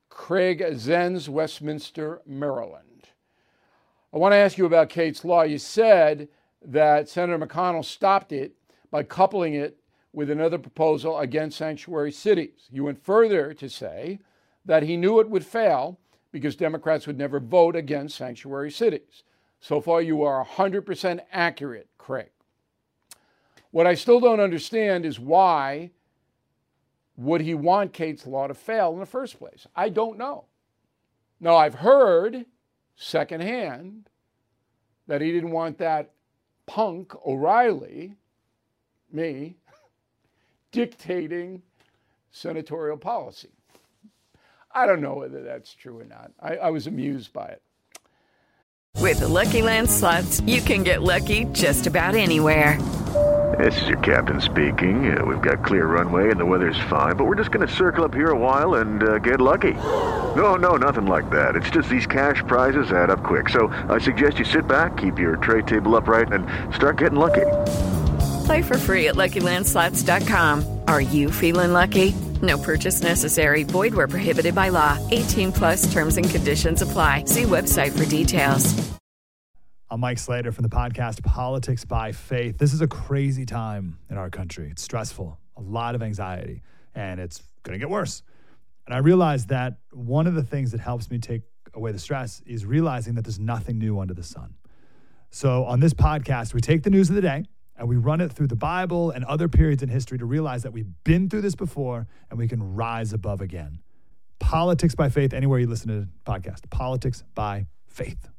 Craig 0.10 0.60
Zenz, 0.60 1.30
Westminster, 1.30 2.22
Maryland. 2.26 3.10
I 4.14 4.18
want 4.18 4.34
to 4.34 4.38
ask 4.38 4.58
you 4.58 4.66
about 4.66 4.90
Kate's 4.90 5.24
Law. 5.24 5.44
You 5.44 5.58
said 5.58 6.30
that 6.66 7.10
Senator 7.10 7.46
McConnell 7.46 7.86
stopped 7.86 8.32
it 8.32 8.54
by 8.92 9.04
coupling 9.04 9.54
it 9.54 9.79
with 10.14 10.30
another 10.30 10.58
proposal 10.58 11.20
against 11.20 11.58
sanctuary 11.58 12.12
cities. 12.12 12.68
You 12.72 12.86
went 12.86 13.04
further 13.04 13.54
to 13.54 13.70
say 13.70 14.20
that 14.66 14.84
he 14.84 14.98
knew 14.98 15.20
it 15.20 15.30
would 15.30 15.46
fail 15.46 16.00
because 16.32 16.56
Democrats 16.56 17.08
would 17.08 17.18
never 17.18 17.40
vote 17.40 17.76
against 17.76 18.18
sanctuary 18.18 18.72
cities. 18.72 19.24
So 19.60 19.82
far, 19.82 20.02
you 20.02 20.24
are 20.24 20.46
100% 20.46 21.20
accurate, 21.32 21.88
Craig. 21.98 22.30
What 23.72 23.88
I 23.88 23.94
still 23.94 24.20
don't 24.20 24.40
understand 24.40 25.06
is 25.06 25.20
why 25.20 25.92
would 27.18 27.42
he 27.42 27.54
want 27.54 27.94
Kate's 27.94 28.26
law 28.26 28.48
to 28.48 28.54
fail 28.54 28.94
in 28.94 29.00
the 29.00 29.06
first 29.06 29.38
place? 29.38 29.68
I 29.76 29.90
don't 29.90 30.18
know. 30.18 30.46
Now, 31.40 31.56
I've 31.56 31.76
heard 31.76 32.46
secondhand 32.96 34.10
that 35.08 35.22
he 35.22 35.32
didn't 35.32 35.52
want 35.52 35.78
that 35.80 36.12
punk 36.66 37.14
O'Reilly, 37.26 38.16
me, 39.12 39.58
dictating 40.72 41.62
senatorial 42.32 42.98
policy. 42.98 43.50
I 44.72 44.86
don't 44.86 45.02
know 45.02 45.16
whether 45.16 45.42
that's 45.42 45.74
true 45.74 46.00
or 46.00 46.06
not. 46.06 46.32
I, 46.40 46.58
I 46.58 46.70
was 46.70 46.88
amused 46.88 47.34
by 47.34 47.48
it. 47.48 47.62
With 48.98 49.20
the 49.20 49.28
Lucky 49.28 49.62
Land 49.62 49.90
slots, 49.90 50.42
you 50.42 50.62
can 50.62 50.84
get 50.84 51.02
lucky 51.02 51.46
just 51.46 51.88
about 51.88 52.16
anywhere. 52.16 52.80
This 53.58 53.82
is 53.82 53.88
your 53.88 54.00
captain 54.00 54.40
speaking. 54.40 55.18
Uh, 55.18 55.26
we've 55.26 55.42
got 55.42 55.66
clear 55.66 55.86
runway 55.86 56.30
and 56.30 56.40
the 56.40 56.46
weather's 56.46 56.80
fine, 56.90 57.16
but 57.16 57.26
we're 57.26 57.36
just 57.36 57.52
going 57.52 57.68
to 57.68 57.74
circle 57.74 58.06
up 58.06 58.14
here 58.14 58.30
a 58.30 58.38
while 58.38 58.76
and 58.76 59.02
uh, 59.02 59.18
get 59.18 59.42
lucky. 59.42 59.74
No, 59.74 60.56
no, 60.56 60.76
nothing 60.76 61.08
like 61.08 61.30
that. 61.32 61.56
It's 61.56 61.70
just 61.70 61.90
these 61.90 62.06
cash 62.06 62.44
prizes 62.46 62.92
add 62.92 63.10
up 63.10 63.24
quick. 63.24 63.50
So 63.50 63.68
I 63.90 63.98
suggest 63.98 64.38
you 64.38 64.46
sit 64.46 64.68
back, 64.68 64.98
keep 64.98 65.18
your 65.18 65.38
tray 65.38 65.64
table 65.64 65.96
upright, 65.96 66.32
and 66.32 66.46
start 66.74 66.98
getting 66.98 67.18
lucky. 67.18 67.48
Play 68.50 68.64
for 68.64 68.80
free 68.80 69.10
at 69.10 69.14
LuckyLandSlots.com. 69.14 70.82
Are 70.88 71.02
you 71.02 71.30
feeling 71.30 71.72
lucky? 71.72 72.16
No 72.42 72.58
purchase 72.58 73.04
necessary. 73.04 73.62
Void 73.62 73.94
where 73.94 74.08
prohibited 74.08 74.56
by 74.56 74.70
law. 74.70 74.98
18 75.12 75.52
plus 75.52 75.94
terms 75.94 76.18
and 76.18 76.28
conditions 76.28 76.82
apply. 76.82 77.26
See 77.26 77.44
website 77.44 77.96
for 77.96 78.10
details. 78.10 78.74
I'm 79.92 80.00
Mike 80.00 80.18
Slater 80.18 80.52
from 80.52 80.64
the 80.64 80.70
podcast 80.70 81.24
Politics 81.24 81.86
by 81.86 82.12
Faith. 82.12 82.58
This 82.58 82.74
is 82.74 82.82
a 82.82 82.88
crazy 82.88 83.46
time 83.46 84.00
in 84.10 84.18
our 84.18 84.32
country. 84.32 84.70
It's 84.72 84.82
stressful, 84.82 85.38
a 85.56 85.62
lot 85.62 85.94
of 85.94 86.02
anxiety, 86.02 86.64
and 86.96 87.20
it's 87.20 87.44
going 87.62 87.74
to 87.74 87.80
get 87.80 87.92
worse. 87.92 88.24
And 88.88 88.96
I 88.96 88.98
realized 88.98 89.50
that 89.50 89.78
one 89.92 90.26
of 90.26 90.34
the 90.34 90.44
things 90.44 90.72
that 90.72 90.80
helps 90.80 91.12
me 91.12 91.20
take 91.20 91.44
away 91.76 91.92
the 91.92 92.00
stress 92.00 92.42
is 92.48 92.66
realizing 92.66 93.14
that 93.14 93.26
there's 93.26 93.38
nothing 93.38 93.78
new 93.78 94.00
under 94.00 94.16
the 94.16 94.24
sun. 94.24 94.56
So 95.30 95.66
on 95.66 95.82
this 95.82 95.94
podcast, 95.94 96.56
we 96.56 96.62
take 96.62 96.82
the 96.82 96.90
news 96.90 97.10
of 97.10 97.16
the 97.16 97.22
day 97.22 97.46
and 97.80 97.88
we 97.88 97.96
run 97.96 98.22
it 98.22 98.32
through 98.32 98.48
the 98.48 98.56
Bible 98.56 99.10
and 99.10 99.24
other 99.26 99.48
periods 99.48 99.82
in 99.82 99.90
history 99.90 100.18
to 100.18 100.26
realize 100.26 100.64
that 100.64 100.74
we've 100.74 100.92
been 101.06 101.30
through 101.30 101.42
this 101.42 101.56
before 101.56 102.08
and 102.30 102.38
we 102.38 102.48
can 102.48 102.76
rise 102.76 103.14
above 103.14 103.40
again. 103.40 103.80
Politics 104.40 104.94
by 104.96 105.10
faith, 105.10 105.34
anywhere 105.34 105.60
you 105.60 105.68
listen 105.68 105.88
to 105.88 106.02
the 106.02 106.10
podcast. 106.26 106.70
Politics 106.70 107.24
by 107.34 107.68
faith. 107.88 108.30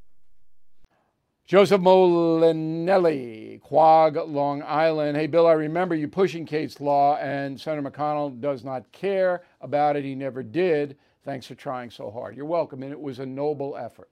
Joseph 1.46 1.80
Molinelli, 1.80 3.60
Quogue, 3.60 4.16
Long 4.28 4.62
Island. 4.62 5.16
Hey, 5.16 5.26
Bill, 5.26 5.48
I 5.48 5.52
remember 5.52 5.96
you 5.96 6.06
pushing 6.06 6.46
Kate's 6.46 6.80
law, 6.80 7.16
and 7.16 7.60
Senator 7.60 7.90
McConnell 7.90 8.40
does 8.40 8.62
not 8.62 8.92
care 8.92 9.42
about 9.60 9.96
it. 9.96 10.04
He 10.04 10.14
never 10.14 10.44
did. 10.44 10.96
Thanks 11.24 11.46
for 11.46 11.56
trying 11.56 11.90
so 11.90 12.08
hard. 12.08 12.36
You're 12.36 12.46
welcome, 12.46 12.84
and 12.84 12.92
it 12.92 13.00
was 13.00 13.18
a 13.18 13.26
noble 13.26 13.76
effort. 13.76 14.10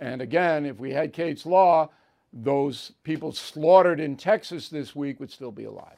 And 0.00 0.20
again, 0.20 0.66
if 0.66 0.80
we 0.80 0.90
had 0.90 1.12
Kate's 1.12 1.46
law, 1.46 1.90
those 2.32 2.92
people 3.02 3.32
slaughtered 3.32 4.00
in 4.00 4.16
Texas 4.16 4.68
this 4.68 4.94
week 4.94 5.18
would 5.20 5.30
still 5.30 5.50
be 5.50 5.64
alive. 5.64 5.96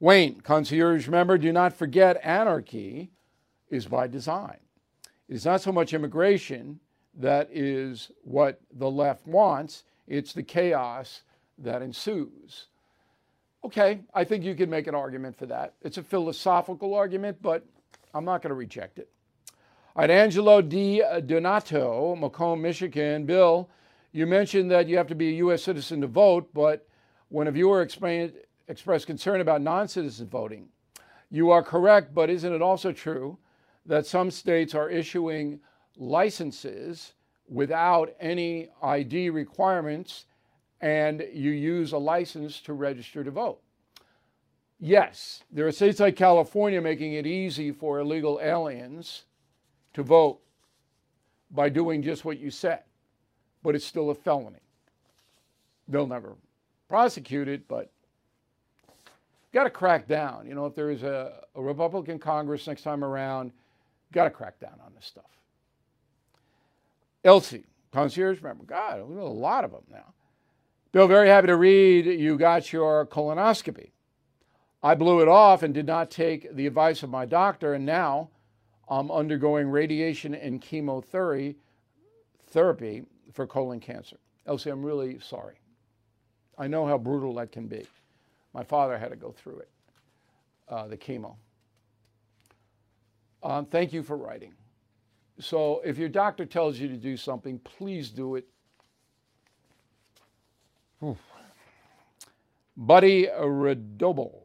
Wayne, 0.00 0.40
concierge 0.40 1.08
member, 1.08 1.38
do 1.38 1.52
not 1.52 1.72
forget 1.72 2.20
anarchy 2.22 3.10
is 3.70 3.86
by 3.86 4.06
design. 4.06 4.58
It 5.28 5.34
is 5.34 5.44
not 5.44 5.60
so 5.60 5.72
much 5.72 5.94
immigration 5.94 6.80
that 7.18 7.48
is 7.50 8.10
what 8.22 8.60
the 8.72 8.90
left 8.90 9.26
wants, 9.26 9.84
it's 10.06 10.32
the 10.32 10.42
chaos 10.42 11.22
that 11.58 11.82
ensues. 11.82 12.66
Okay, 13.64 14.00
I 14.14 14.22
think 14.22 14.44
you 14.44 14.54
can 14.54 14.70
make 14.70 14.86
an 14.86 14.94
argument 14.94 15.36
for 15.36 15.46
that. 15.46 15.74
It's 15.82 15.98
a 15.98 16.02
philosophical 16.02 16.94
argument, 16.94 17.38
but 17.42 17.64
I'm 18.14 18.24
not 18.24 18.42
going 18.42 18.50
to 18.50 18.54
reject 18.54 18.98
it. 18.98 19.08
All 19.96 20.02
right, 20.02 20.10
Angelo 20.10 20.60
Di 20.60 21.00
Donato, 21.24 22.14
Macomb, 22.14 22.60
Michigan. 22.60 23.24
Bill, 23.24 23.68
you 24.16 24.26
mentioned 24.26 24.70
that 24.70 24.88
you 24.88 24.96
have 24.96 25.08
to 25.08 25.14
be 25.14 25.28
a 25.28 25.38
U.S. 25.44 25.62
citizen 25.62 26.00
to 26.00 26.06
vote, 26.06 26.48
but 26.54 26.88
when 27.28 27.48
a 27.48 27.50
viewer 27.50 27.82
explained, 27.82 28.32
expressed 28.66 29.06
concern 29.06 29.42
about 29.42 29.60
non 29.60 29.88
citizen 29.88 30.26
voting, 30.26 30.70
you 31.30 31.50
are 31.50 31.62
correct, 31.62 32.14
but 32.14 32.30
isn't 32.30 32.54
it 32.54 32.62
also 32.62 32.92
true 32.92 33.36
that 33.84 34.06
some 34.06 34.30
states 34.30 34.74
are 34.74 34.88
issuing 34.88 35.60
licenses 35.98 37.12
without 37.46 38.14
any 38.18 38.70
ID 38.82 39.28
requirements 39.28 40.24
and 40.80 41.22
you 41.30 41.50
use 41.50 41.92
a 41.92 41.98
license 41.98 42.62
to 42.62 42.72
register 42.72 43.22
to 43.22 43.30
vote? 43.30 43.60
Yes, 44.80 45.44
there 45.52 45.66
are 45.66 45.72
states 45.72 46.00
like 46.00 46.16
California 46.16 46.80
making 46.80 47.12
it 47.12 47.26
easy 47.26 47.70
for 47.70 47.98
illegal 47.98 48.40
aliens 48.42 49.24
to 49.92 50.02
vote 50.02 50.40
by 51.50 51.68
doing 51.68 52.02
just 52.02 52.24
what 52.24 52.38
you 52.38 52.50
said 52.50 52.80
but 53.66 53.74
it's 53.74 53.84
still 53.84 54.10
a 54.10 54.14
felony. 54.14 54.60
They'll 55.88 56.06
never 56.06 56.36
prosecute 56.88 57.48
it, 57.48 57.66
but 57.66 57.90
got 59.52 59.64
to 59.64 59.70
crack 59.70 60.06
down. 60.06 60.46
You 60.46 60.54
know, 60.54 60.66
if 60.66 60.76
there 60.76 60.88
is 60.88 61.02
a, 61.02 61.42
a 61.56 61.60
Republican 61.60 62.20
Congress 62.20 62.68
next 62.68 62.82
time 62.82 63.02
around, 63.02 63.50
got 64.12 64.22
to 64.22 64.30
crack 64.30 64.60
down 64.60 64.74
on 64.84 64.92
this 64.94 65.04
stuff. 65.04 65.24
Elsie, 67.24 67.64
concierge 67.90 68.40
member. 68.40 68.62
God, 68.62 69.02
we 69.02 69.16
know 69.16 69.22
a 69.22 69.26
lot 69.26 69.64
of 69.64 69.72
them 69.72 69.82
now. 69.90 70.14
Bill, 70.92 71.08
very 71.08 71.28
happy 71.28 71.48
to 71.48 71.56
read 71.56 72.06
you 72.06 72.38
got 72.38 72.72
your 72.72 73.04
colonoscopy. 73.06 73.90
I 74.80 74.94
blew 74.94 75.22
it 75.22 75.28
off 75.28 75.64
and 75.64 75.74
did 75.74 75.86
not 75.86 76.12
take 76.12 76.54
the 76.54 76.68
advice 76.68 77.02
of 77.02 77.10
my 77.10 77.26
doctor, 77.26 77.74
and 77.74 77.84
now 77.84 78.30
I'm 78.88 79.10
undergoing 79.10 79.70
radiation 79.70 80.36
and 80.36 80.62
chemotherapy 80.62 81.56
therapy 82.48 83.06
for 83.36 83.46
colon 83.46 83.78
cancer. 83.78 84.16
Elsie, 84.46 84.70
I'm 84.70 84.82
really 84.82 85.20
sorry. 85.20 85.56
I 86.58 86.66
know 86.66 86.86
how 86.86 86.96
brutal 86.96 87.34
that 87.34 87.52
can 87.52 87.68
be. 87.68 87.86
My 88.54 88.64
father 88.64 88.96
had 88.96 89.10
to 89.10 89.16
go 89.16 89.30
through 89.30 89.58
it, 89.58 89.68
uh, 90.70 90.88
the 90.88 90.96
chemo. 90.96 91.36
Um, 93.42 93.66
thank 93.66 93.92
you 93.92 94.02
for 94.02 94.16
writing. 94.16 94.54
So, 95.38 95.82
if 95.84 95.98
your 95.98 96.08
doctor 96.08 96.46
tells 96.46 96.78
you 96.78 96.88
to 96.88 96.96
do 96.96 97.18
something, 97.18 97.58
please 97.58 98.08
do 98.08 98.36
it. 98.36 98.46
Buddy 102.74 103.26
Redoble. 103.26 104.44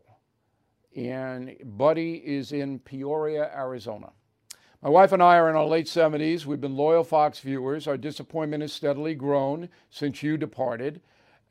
And 0.94 1.56
Buddy 1.64 2.16
is 2.16 2.52
in 2.52 2.80
Peoria, 2.80 3.50
Arizona. 3.56 4.12
My 4.84 4.90
wife 4.90 5.12
and 5.12 5.22
I 5.22 5.38
are 5.38 5.48
in 5.48 5.56
our 5.56 5.66
late 5.66 5.86
70s. 5.86 6.46
We've 6.46 6.60
been 6.60 6.76
loyal 6.76 7.04
Fox 7.04 7.40
viewers. 7.40 7.88
Our 7.88 7.98
disappointment 7.98 8.62
has 8.62 8.74
steadily 8.74 9.14
grown 9.14 9.70
since 9.92 10.24
you 10.24 10.38
departed. 10.38 11.02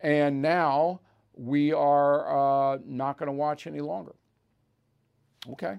And 0.01 0.43
now 0.43 1.01
we 1.35 1.72
are 1.72 2.74
uh, 2.74 2.78
not 2.85 3.18
going 3.18 3.28
to 3.28 3.33
watch 3.33 3.68
any 3.68 3.81
longer. 3.81 4.16
Okay. 5.49 5.76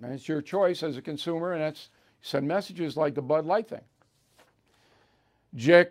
And 0.00 0.12
it's 0.12 0.28
your 0.28 0.40
choice 0.40 0.84
as 0.84 0.96
a 0.96 1.02
consumer, 1.02 1.54
and 1.54 1.62
that's 1.62 1.88
send 2.20 2.46
messages 2.46 2.96
like 2.96 3.14
the 3.14 3.22
Bud 3.22 3.46
Light 3.46 3.68
thing. 3.68 3.84
Jack 5.56 5.88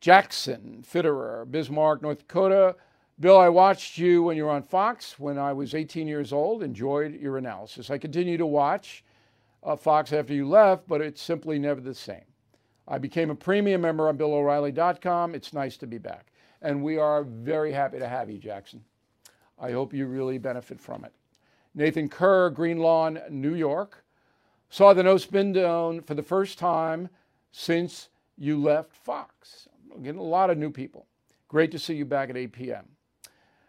Jackson, 0.00 0.84
Fitterer, 0.88 1.50
Bismarck, 1.50 2.00
North 2.00 2.18
Dakota. 2.18 2.76
Bill, 3.18 3.38
I 3.38 3.48
watched 3.48 3.98
you 3.98 4.22
when 4.22 4.36
you 4.36 4.44
were 4.44 4.50
on 4.50 4.62
Fox 4.62 5.18
when 5.18 5.36
I 5.36 5.52
was 5.52 5.74
18 5.74 6.06
years 6.06 6.32
old, 6.32 6.62
enjoyed 6.62 7.20
your 7.20 7.38
analysis. 7.38 7.90
I 7.90 7.98
continue 7.98 8.36
to 8.36 8.46
watch 8.46 9.02
uh, 9.62 9.76
Fox 9.76 10.12
after 10.12 10.32
you 10.32 10.48
left, 10.48 10.86
but 10.86 11.00
it's 11.00 11.22
simply 11.22 11.58
never 11.58 11.80
the 11.80 11.94
same. 11.94 12.24
I 12.86 12.98
became 12.98 13.30
a 13.30 13.34
premium 13.34 13.82
member 13.82 14.08
on 14.08 14.16
BillO'Reilly.com. 14.16 15.34
It's 15.34 15.52
nice 15.52 15.76
to 15.78 15.86
be 15.86 15.98
back. 15.98 16.32
And 16.62 16.82
we 16.82 16.98
are 16.98 17.22
very 17.22 17.72
happy 17.72 17.98
to 17.98 18.08
have 18.08 18.30
you, 18.30 18.38
Jackson. 18.38 18.82
I 19.58 19.72
hope 19.72 19.92
you 19.92 20.06
really 20.06 20.38
benefit 20.38 20.80
from 20.80 21.04
it. 21.04 21.12
Nathan 21.74 22.08
Kerr, 22.08 22.50
Greenlawn, 22.50 23.20
New 23.30 23.54
York. 23.54 24.04
Saw 24.70 24.92
the 24.92 25.02
no 25.02 25.16
spin 25.16 25.54
zone 25.54 26.00
for 26.00 26.14
the 26.14 26.22
first 26.22 26.58
time 26.58 27.08
since 27.52 28.08
you 28.36 28.60
left 28.60 28.94
Fox. 28.94 29.68
I'm 29.94 30.02
getting 30.02 30.20
a 30.20 30.24
lot 30.24 30.50
of 30.50 30.58
new 30.58 30.70
people. 30.70 31.06
Great 31.48 31.70
to 31.72 31.78
see 31.78 31.94
you 31.94 32.04
back 32.04 32.30
at 32.30 32.36
8 32.36 32.52
p.m. 32.52 32.84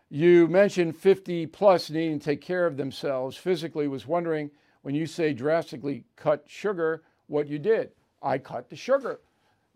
You 0.10 0.48
mentioned 0.48 0.98
50 0.98 1.48
plus 1.48 1.90
needing 1.90 2.20
to 2.20 2.26
take 2.26 2.42
care 2.42 2.66
of 2.66 2.78
themselves 2.78 3.38
physically. 3.38 3.88
Was 3.88 4.08
wondering 4.08 4.52
when 4.90 4.96
you 4.96 5.06
say 5.06 5.34
drastically 5.34 6.04
cut 6.16 6.44
sugar, 6.48 7.04
what 7.28 7.48
you 7.48 7.60
did. 7.60 7.92
I 8.24 8.40
cut 8.40 8.72
the 8.72 8.76
sugar. 8.76 9.20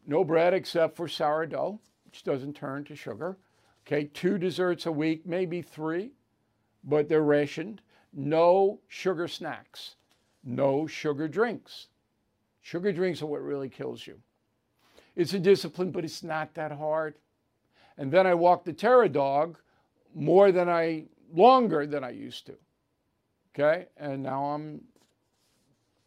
no 0.07 0.23
bread 0.23 0.55
except 0.55 0.95
for 0.95 1.07
sourdough, 1.07 1.79
which 2.05 2.23
doesn't 2.23 2.55
turn 2.55 2.83
to 2.85 2.95
sugar. 2.95 3.37
Okay, 3.85 4.05
two 4.05 4.39
desserts 4.39 4.87
a 4.87 4.91
week, 4.91 5.23
maybe 5.23 5.61
three, 5.61 6.13
but 6.83 7.07
they're 7.07 7.21
rationed. 7.21 7.79
No 8.11 8.79
sugar 8.87 9.27
snacks, 9.27 9.97
no 10.43 10.87
sugar 10.87 11.27
drinks. 11.27 11.89
Sugar 12.61 12.91
drinks 12.91 13.21
are 13.21 13.27
what 13.27 13.43
really 13.43 13.69
kills 13.69 14.07
you. 14.07 14.19
It's 15.15 15.35
a 15.35 15.39
discipline, 15.39 15.91
but 15.91 16.05
it's 16.05 16.23
not 16.23 16.55
that 16.55 16.71
hard. 16.71 17.13
And 17.99 18.11
then 18.11 18.25
I 18.25 18.33
walk 18.33 18.63
the 18.63 18.73
Terra 18.73 19.09
dog 19.09 19.59
more 20.15 20.51
than 20.51 20.69
I, 20.69 21.05
longer 21.31 21.85
than 21.85 22.03
I 22.03 22.09
used 22.09 22.47
to. 22.47 22.55
Okay, 23.53 23.85
and 23.95 24.23
now 24.23 24.45
I'm 24.45 24.81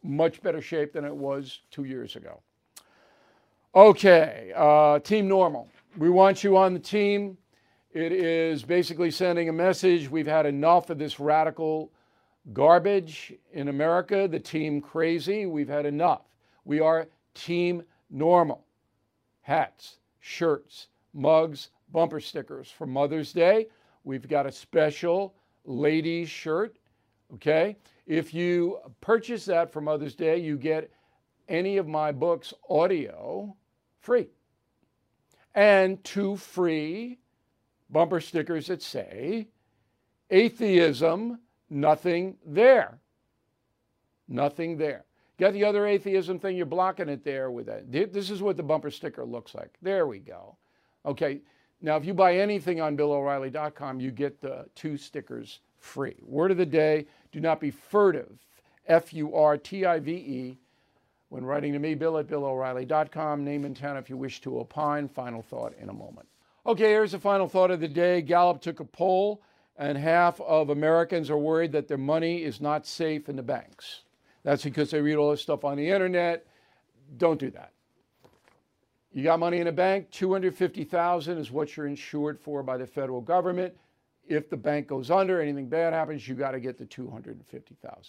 much 0.07 0.41
better 0.41 0.61
shape 0.61 0.93
than 0.93 1.05
it 1.05 1.15
was 1.15 1.61
two 1.69 1.83
years 1.83 2.15
ago. 2.15 2.41
Okay, 3.75 4.51
uh, 4.55 4.99
Team 4.99 5.27
Normal. 5.27 5.67
We 5.97 6.09
want 6.09 6.43
you 6.43 6.57
on 6.57 6.73
the 6.73 6.79
team. 6.79 7.37
It 7.91 8.11
is 8.11 8.63
basically 8.63 9.11
sending 9.11 9.49
a 9.49 9.53
message. 9.53 10.09
We've 10.09 10.27
had 10.27 10.45
enough 10.45 10.89
of 10.89 10.97
this 10.97 11.19
radical 11.19 11.91
garbage 12.53 13.33
in 13.51 13.67
America, 13.67 14.27
the 14.27 14.39
team 14.39 14.81
crazy. 14.81 15.45
We've 15.45 15.67
had 15.67 15.85
enough. 15.85 16.21
We 16.65 16.79
are 16.79 17.07
Team 17.33 17.83
Normal. 18.09 18.65
Hats, 19.41 19.97
shirts, 20.19 20.87
mugs, 21.13 21.69
bumper 21.91 22.19
stickers 22.19 22.69
for 22.71 22.87
Mother's 22.87 23.33
Day. 23.33 23.67
We've 24.03 24.27
got 24.27 24.45
a 24.45 24.51
special 24.51 25.33
ladies 25.65 26.29
shirt. 26.29 26.77
Okay. 27.33 27.75
If 28.07 28.33
you 28.33 28.79
purchase 29.01 29.45
that 29.45 29.71
for 29.71 29.81
Mother's 29.81 30.15
Day, 30.15 30.37
you 30.37 30.57
get 30.57 30.89
any 31.49 31.77
of 31.77 31.87
my 31.87 32.13
books 32.13 32.53
audio 32.69 33.55
free. 33.99 34.27
And 35.53 36.01
two 36.03 36.37
free 36.37 37.19
bumper 37.89 38.21
stickers 38.21 38.67
that 38.67 38.81
say, 38.81 39.49
Atheism, 40.29 41.39
nothing 41.69 42.37
there. 42.45 42.99
Nothing 44.27 44.77
there. 44.77 45.05
Got 45.37 45.53
the 45.53 45.65
other 45.65 45.85
atheism 45.85 46.39
thing, 46.39 46.57
you're 46.57 46.65
blocking 46.65 47.09
it 47.09 47.23
there 47.23 47.51
with 47.51 47.67
that. 47.67 47.91
This 47.91 48.31
is 48.31 48.41
what 48.41 48.57
the 48.57 48.63
bumper 48.63 48.89
sticker 48.89 49.23
looks 49.23 49.53
like. 49.53 49.77
There 49.81 50.07
we 50.07 50.19
go. 50.19 50.57
Okay, 51.05 51.41
now 51.81 51.95
if 51.95 52.05
you 52.05 52.13
buy 52.13 52.37
anything 52.37 52.81
on 52.81 52.97
BillO'Reilly.com, 52.97 53.99
you 53.99 54.11
get 54.11 54.41
the 54.41 54.65
two 54.75 54.97
stickers 54.97 55.59
free. 55.79 56.15
Word 56.21 56.51
of 56.51 56.57
the 56.57 56.65
day 56.65 57.05
do 57.31 57.39
not 57.39 57.59
be 57.59 57.71
furtive, 57.71 58.39
F 58.87 59.13
U 59.13 59.35
R 59.35 59.57
T 59.57 59.85
I 59.85 59.99
V 59.99 60.11
E, 60.11 60.57
when 61.29 61.43
writing 61.43 61.73
to 61.73 61.79
me, 61.79 61.93
bill 61.93 62.17
at 62.17 62.27
BillO'Reilly.com. 62.27 63.43
Name 63.43 63.65
and 63.65 63.75
town 63.75 63.97
if 63.97 64.09
you 64.09 64.17
wish 64.17 64.39
to 64.41 64.59
opine. 64.59 65.09
Final 65.09 65.41
thought 65.41 65.73
in 65.79 65.89
a 65.89 65.93
moment. 65.93 66.27
Okay, 66.65 66.89
here's 66.89 67.11
the 67.11 67.19
final 67.19 67.47
thought 67.47 67.71
of 67.71 67.79
the 67.79 67.87
day. 67.87 68.21
Gallup 68.21 68.61
took 68.61 68.79
a 68.79 68.85
poll, 68.85 69.41
and 69.77 69.97
half 69.97 70.39
of 70.41 70.69
Americans 70.69 71.29
are 71.29 71.37
worried 71.37 71.71
that 71.73 71.87
their 71.87 71.97
money 71.97 72.43
is 72.43 72.61
not 72.61 72.85
safe 72.85 73.29
in 73.29 73.35
the 73.35 73.43
banks. 73.43 74.03
That's 74.43 74.63
because 74.63 74.91
they 74.91 75.01
read 75.01 75.15
all 75.15 75.31
this 75.31 75.41
stuff 75.41 75.65
on 75.65 75.77
the 75.77 75.89
internet. 75.89 76.45
Don't 77.17 77.39
do 77.39 77.51
that. 77.51 77.71
You 79.11 79.23
got 79.23 79.39
money 79.39 79.57
in 79.57 79.67
a 79.67 79.71
bank, 79.71 80.11
250,000 80.11 81.37
is 81.37 81.51
what 81.51 81.75
you're 81.75 81.87
insured 81.87 82.39
for 82.39 82.61
by 82.63 82.77
the 82.77 82.85
federal 82.85 83.21
government 83.21 83.73
if 84.27 84.49
the 84.49 84.57
bank 84.57 84.87
goes 84.87 85.09
under, 85.09 85.41
anything 85.41 85.69
bad 85.69 85.93
happens, 85.93 86.27
you 86.27 86.35
got 86.35 86.51
to 86.51 86.59
get 86.59 86.77
the 86.77 86.85
250,000. 86.85 88.01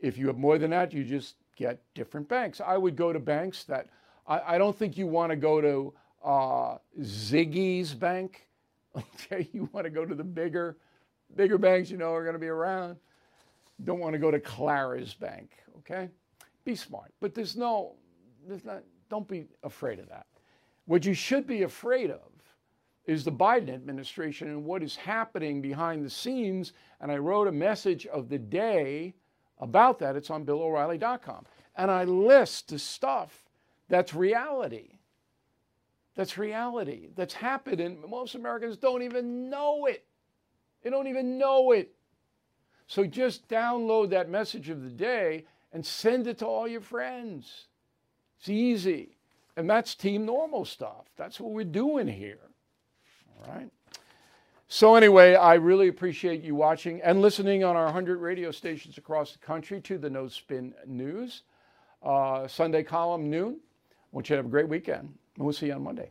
If 0.00 0.18
you 0.18 0.26
have 0.26 0.36
more 0.36 0.58
than 0.58 0.70
that, 0.70 0.92
you 0.92 1.04
just 1.04 1.36
get 1.56 1.80
different 1.94 2.28
banks. 2.28 2.60
I 2.60 2.76
would 2.76 2.96
go 2.96 3.12
to 3.12 3.18
banks 3.18 3.64
that 3.64 3.88
I, 4.26 4.54
I 4.54 4.58
don't 4.58 4.76
think 4.76 4.98
you 4.98 5.06
want 5.06 5.30
to 5.30 5.36
go 5.36 5.60
to 5.60 5.94
uh, 6.24 6.78
Ziggy's 7.00 7.94
bank. 7.94 8.42
Okay, 9.30 9.46
you 9.52 9.68
want 9.74 9.84
to 9.84 9.90
go 9.90 10.06
to 10.06 10.14
the 10.14 10.24
bigger, 10.24 10.78
bigger 11.34 11.58
banks 11.58 11.90
you 11.90 11.98
know 11.98 12.14
are 12.14 12.22
going 12.22 12.32
to 12.32 12.38
be 12.38 12.46
around. 12.46 12.96
Don't 13.84 13.98
want 13.98 14.14
to 14.14 14.18
go 14.18 14.30
to 14.30 14.40
Clara's 14.40 15.12
bank. 15.12 15.50
Okay, 15.80 16.08
be 16.64 16.74
smart, 16.74 17.12
but 17.20 17.34
there's 17.34 17.56
no, 17.56 17.96
there's 18.48 18.64
not. 18.64 18.82
Don't 19.10 19.28
be 19.28 19.48
afraid 19.62 19.98
of 19.98 20.08
that. 20.08 20.24
What 20.86 21.04
you 21.04 21.12
should 21.12 21.46
be 21.46 21.64
afraid 21.64 22.10
of 22.10 22.35
is 23.06 23.24
the 23.24 23.32
Biden 23.32 23.72
administration 23.72 24.48
and 24.48 24.64
what 24.64 24.82
is 24.82 24.96
happening 24.96 25.62
behind 25.62 26.04
the 26.04 26.10
scenes. 26.10 26.72
And 27.00 27.10
I 27.10 27.18
wrote 27.18 27.46
a 27.46 27.52
message 27.52 28.06
of 28.06 28.28
the 28.28 28.38
day 28.38 29.14
about 29.60 29.98
that. 30.00 30.16
It's 30.16 30.30
on 30.30 30.44
BillO'Reilly.com. 30.44 31.46
And 31.76 31.90
I 31.90 32.04
list 32.04 32.68
the 32.68 32.78
stuff 32.78 33.44
that's 33.88 34.14
reality. 34.14 34.98
That's 36.16 36.38
reality. 36.38 37.10
That's 37.14 37.34
happened, 37.34 37.80
and 37.80 38.00
most 38.08 38.34
Americans 38.34 38.76
don't 38.78 39.02
even 39.02 39.50
know 39.50 39.86
it. 39.86 40.04
They 40.82 40.90
don't 40.90 41.06
even 41.06 41.38
know 41.38 41.72
it. 41.72 41.94
So 42.86 43.04
just 43.04 43.48
download 43.48 44.10
that 44.10 44.28
message 44.28 44.70
of 44.70 44.82
the 44.82 44.90
day 44.90 45.44
and 45.72 45.84
send 45.84 46.26
it 46.26 46.38
to 46.38 46.46
all 46.46 46.66
your 46.66 46.80
friends. 46.80 47.66
It's 48.38 48.48
easy. 48.48 49.16
And 49.56 49.68
that's 49.68 49.94
team 49.94 50.24
normal 50.24 50.64
stuff. 50.64 51.06
That's 51.16 51.40
what 51.40 51.52
we're 51.52 51.64
doing 51.64 52.08
here. 52.08 52.38
All 53.44 53.54
right. 53.54 53.70
So, 54.68 54.96
anyway, 54.96 55.34
I 55.34 55.54
really 55.54 55.88
appreciate 55.88 56.42
you 56.42 56.54
watching 56.54 57.00
and 57.02 57.22
listening 57.22 57.62
on 57.62 57.76
our 57.76 57.84
100 57.84 58.18
radio 58.18 58.50
stations 58.50 58.98
across 58.98 59.32
the 59.32 59.38
country 59.38 59.80
to 59.82 59.96
the 59.96 60.10
No 60.10 60.26
Spin 60.26 60.74
News. 60.86 61.42
Uh, 62.02 62.48
Sunday 62.48 62.82
column 62.82 63.30
noon. 63.30 63.58
I 63.90 63.94
want 64.10 64.28
you 64.28 64.34
to 64.34 64.38
have 64.38 64.46
a 64.46 64.48
great 64.48 64.68
weekend. 64.68 65.14
And 65.36 65.44
we'll 65.44 65.52
see 65.52 65.66
you 65.66 65.74
on 65.74 65.82
Monday. 65.82 66.10